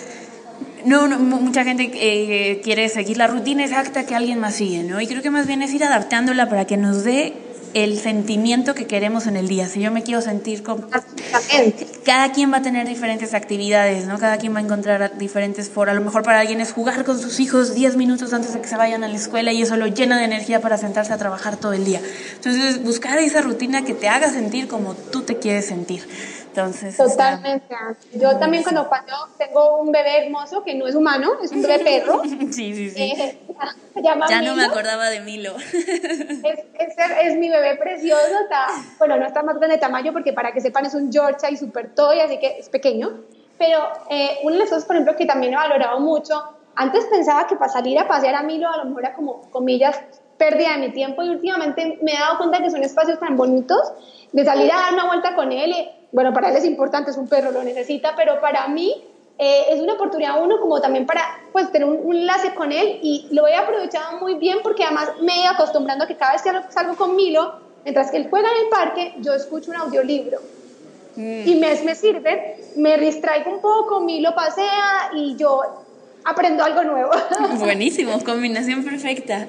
[0.85, 5.01] no, mucha gente eh, quiere seguir la rutina exacta que alguien más sigue, ¿no?
[5.01, 7.33] Y creo que más bien es ir adaptándola para que nos dé
[7.73, 9.67] el sentimiento que queremos en el día.
[9.67, 10.87] Si yo me quiero sentir como...
[12.05, 14.17] Cada quien va a tener diferentes actividades, ¿no?
[14.17, 15.91] Cada quien va a encontrar diferentes foros.
[15.91, 18.67] A lo mejor para alguien es jugar con sus hijos 10 minutos antes de que
[18.67, 21.57] se vayan a la escuela y eso lo llena de energía para sentarse a trabajar
[21.57, 22.01] todo el día.
[22.35, 26.07] Entonces, buscar esa rutina que te haga sentir como tú te quieres sentir.
[26.97, 27.75] Totalmente.
[28.13, 31.79] Yo también cuando, cuando tengo un bebé hermoso que no es humano, es un bebé
[31.79, 32.23] perro.
[32.51, 33.01] sí, sí, sí.
[33.01, 33.39] Eh,
[34.01, 35.55] ya no me acordaba de Milo.
[35.57, 36.59] es,
[37.23, 38.39] es, mi bebé precioso.
[38.43, 41.53] Está, bueno, no está más grande de tamaño porque para que sepan es un Yorkshire
[41.53, 43.21] y super toy, así que es pequeño.
[43.57, 43.79] Pero
[44.09, 47.55] eh, una de las cosas, por ejemplo, que también he valorado mucho, antes pensaba que
[47.55, 49.99] para salir a pasear a Milo a lo mejor era como, comillas,
[50.37, 53.81] pérdida de mi tiempo y últimamente me he dado cuenta que son espacios tan bonitos
[54.31, 55.73] de salir a dar una vuelta con él
[56.11, 59.03] bueno, para él es importante, es un perro, lo necesita, pero para mí
[59.39, 63.27] eh, es una oportunidad uno como también para pues tener un, enlace con él y
[63.31, 66.51] lo he aprovechado muy bien porque además me he acostumbrando a que cada vez que
[66.69, 70.39] salgo con Milo, mientras que él juega en el parque, yo escucho un audiolibro.
[71.15, 71.47] Mm.
[71.47, 75.61] Y me, me sirve, me distraigo un poco, Milo pasea y yo
[76.23, 77.11] aprendo algo nuevo.
[77.59, 79.47] Buenísimo, combinación perfecta.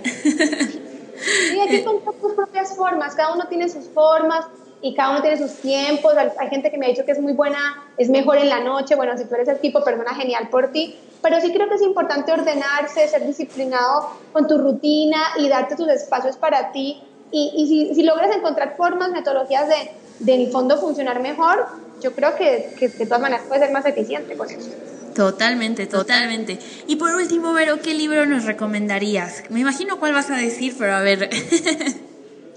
[1.55, 4.47] Y aquí con tus propias formas, cada uno tiene sus formas,
[4.81, 6.15] y cada uno tiene sus tiempos.
[6.39, 8.95] Hay gente que me ha dicho que es muy buena, es mejor en la noche.
[8.95, 10.97] Bueno, si tú eres el tipo de persona, genial por ti.
[11.23, 15.89] Pero sí creo que es importante ordenarse, ser disciplinado con tu rutina y darte tus
[15.89, 17.03] espacios para ti.
[17.31, 21.67] Y, y si, si, logras encontrar formas, metodologías de, de, en el fondo funcionar mejor,
[22.01, 24.71] yo creo que, que de todas maneras puedes ser más eficiente con eso.
[25.15, 26.59] Totalmente, totalmente.
[26.87, 29.43] Y por último, Vero, ¿qué libro nos recomendarías?
[29.51, 31.29] Me imagino cuál vas a decir, pero a ver.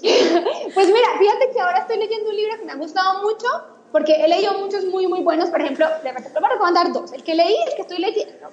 [0.74, 3.47] pues mira, fíjate que ahora estoy leyendo un libro que me ha gustado mucho,
[3.91, 5.49] porque he leído muchos muy, muy buenos.
[5.49, 7.12] Por ejemplo, le voy a recomendar dos.
[7.14, 8.49] El que leí, el que estoy leyendo.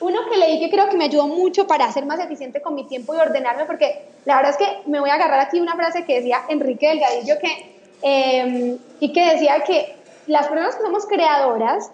[0.00, 2.84] Uno que leí que creo que me ayudó mucho para ser más eficiente con mi
[2.84, 6.04] tiempo y ordenarme, porque la verdad es que me voy a agarrar aquí una frase
[6.04, 11.92] que decía Enrique Delgadillo, que, eh, y que decía que las personas que somos creadoras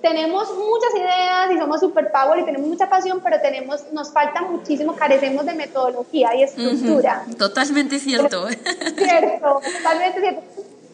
[0.00, 4.42] tenemos muchas ideas y somos super power y tenemos mucha pasión, pero tenemos, nos falta
[4.42, 7.24] muchísimo, carecemos de metodología y estructura.
[7.38, 8.48] Totalmente cierto.
[8.96, 10.42] Cierto, totalmente cierto.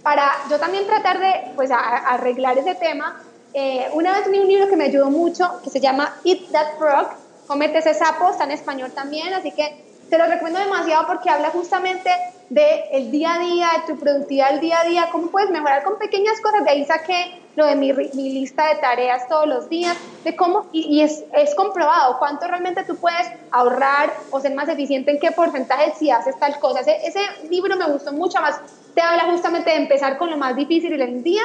[0.03, 3.21] Para yo también tratar de pues, arreglar ese tema,
[3.55, 6.79] eh, una vez leí un libro que me ayudó mucho, que se llama Eat That
[6.79, 7.09] Frog,
[7.47, 11.51] Comete ese sapo, está en español también, así que te lo recomiendo demasiado porque habla
[11.51, 12.11] justamente
[12.49, 15.85] de el día a día, de tu productividad del día a día, cómo puedes mejorar
[15.85, 16.65] con pequeñas cosas.
[16.65, 20.67] De ahí saqué lo de mi, mi lista de tareas todos los días, de cómo,
[20.73, 25.33] y, es, es, comprobado cuánto realmente tú puedes ahorrar o ser más eficiente en qué
[25.33, 26.81] porcentaje si haces tal cosa.
[26.81, 28.61] Ese, ese libro me gustó mucho más,
[28.95, 31.43] te habla justamente de empezar con lo más difícil del día.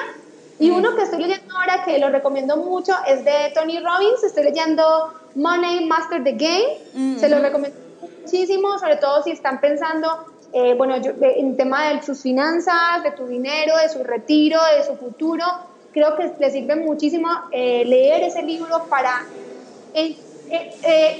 [0.59, 4.23] Y uno que estoy leyendo ahora, que lo recomiendo mucho, es de Tony Robbins.
[4.23, 7.17] Estoy leyendo Money Master the Game.
[7.17, 12.03] Se lo recomiendo muchísimo, sobre todo si están pensando eh, bueno, yo, en tema de
[12.03, 15.45] sus finanzas, de tu dinero, de su retiro, de su futuro,
[15.93, 19.25] creo que le sirve muchísimo eh, leer ese libro para
[19.93, 20.15] eh,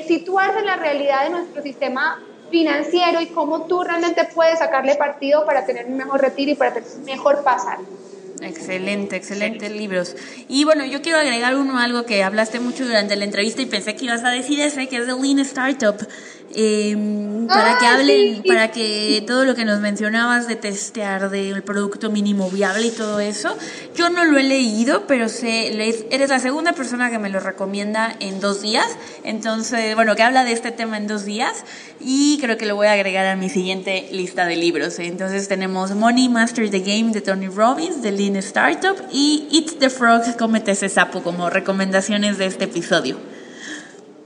[0.07, 5.45] situarse en la realidad de nuestro sistema financiero y cómo tú realmente puedes sacarle partido
[5.45, 7.79] para tener un mejor retiro y para tener mejor pasar.
[8.41, 10.15] Excelente, excelentes libros.
[10.47, 13.95] Y bueno, yo quiero agregar uno, algo que hablaste mucho durante la entrevista y pensé
[13.95, 15.95] que ibas a decir ese, que es The Lean Startup.
[16.55, 22.09] Em, para que hablen, para que todo lo que nos mencionabas de testear del producto
[22.09, 23.57] mínimo viable y todo eso,
[23.95, 25.67] yo no lo he leído, pero sé,
[26.09, 28.87] eres la segunda persona que me lo recomienda en dos días,
[29.23, 31.63] entonces, bueno, que habla de este tema en dos días
[31.99, 34.99] y creo que lo voy a agregar a mi siguiente lista de libros.
[34.99, 39.89] Entonces tenemos Money Master the Game de Tony Robbins, de Lean Startup y Eat the
[39.89, 43.30] Frog, cómete ese sapo como recomendaciones de este episodio.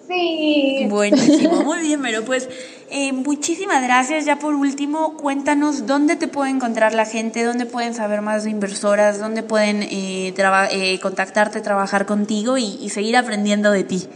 [0.08, 0.88] Sí.
[0.90, 2.48] Buenísimo, muy bien, pero pues
[2.90, 4.26] eh, muchísimas gracias.
[4.26, 8.52] Ya por último, cuéntanos dónde te puede encontrar la gente, dónde pueden saber más de
[8.52, 14.08] inversoras, dónde pueden eh, eh, contactarte, trabajar contigo y, seguir aprendiendo de ti.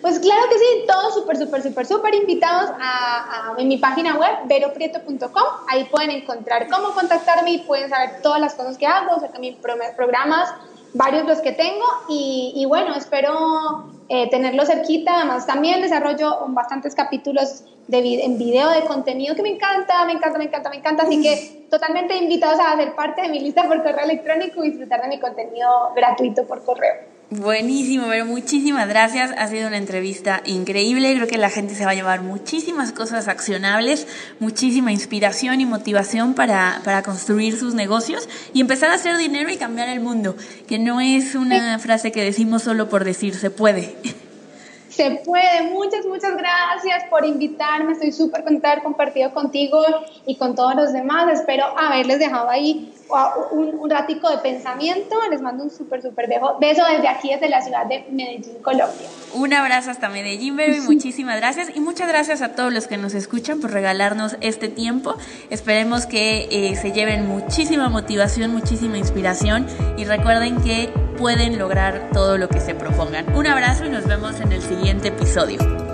[0.00, 4.16] Pues claro que sí, todos súper, súper, súper, súper invitados a, a, en mi página
[4.16, 5.42] web, veroprieto.com.
[5.68, 9.40] Ahí pueden encontrar cómo contactarme y pueden saber todas las cosas que hago, acerca de
[9.40, 9.56] mis
[9.96, 10.54] programas,
[10.94, 11.84] varios los que tengo.
[12.08, 15.16] Y, y bueno, espero eh, tenerlo cerquita.
[15.16, 20.38] Además, también desarrollo bastantes capítulos de en video de contenido que me encanta, me encanta,
[20.38, 21.02] me encanta, me encanta.
[21.04, 25.02] Así que totalmente invitados a hacer parte de mi lista por correo electrónico y disfrutar
[25.02, 27.17] de mi contenido gratuito por correo.
[27.30, 29.32] Buenísimo, pero muchísimas gracias.
[29.36, 31.14] Ha sido una entrevista increíble.
[31.14, 34.06] Creo que la gente se va a llevar muchísimas cosas accionables,
[34.40, 39.58] muchísima inspiración y motivación para, para construir sus negocios y empezar a hacer dinero y
[39.58, 43.94] cambiar el mundo, que no es una frase que decimos solo por decir se puede.
[44.98, 45.62] Se puede.
[45.70, 47.92] Muchas, muchas gracias por invitarme.
[47.92, 49.80] Estoy súper contenta de haber compartido contigo
[50.26, 51.38] y con todos los demás.
[51.38, 52.92] Espero haberles dejado ahí
[53.52, 55.14] un, un ratico de pensamiento.
[55.30, 56.28] Les mando un súper, súper
[56.58, 59.08] beso desde aquí, desde la ciudad de Medellín, Colombia.
[59.34, 60.80] Un abrazo hasta Medellín, baby.
[60.80, 61.70] Muchísimas gracias.
[61.76, 65.14] Y muchas gracias a todos los que nos escuchan por regalarnos este tiempo.
[65.48, 69.64] Esperemos que eh, se lleven muchísima motivación, muchísima inspiración.
[69.96, 73.34] Y recuerden que pueden lograr todo lo que se propongan.
[73.34, 75.87] Un abrazo y nos vemos en el siguiente episodio.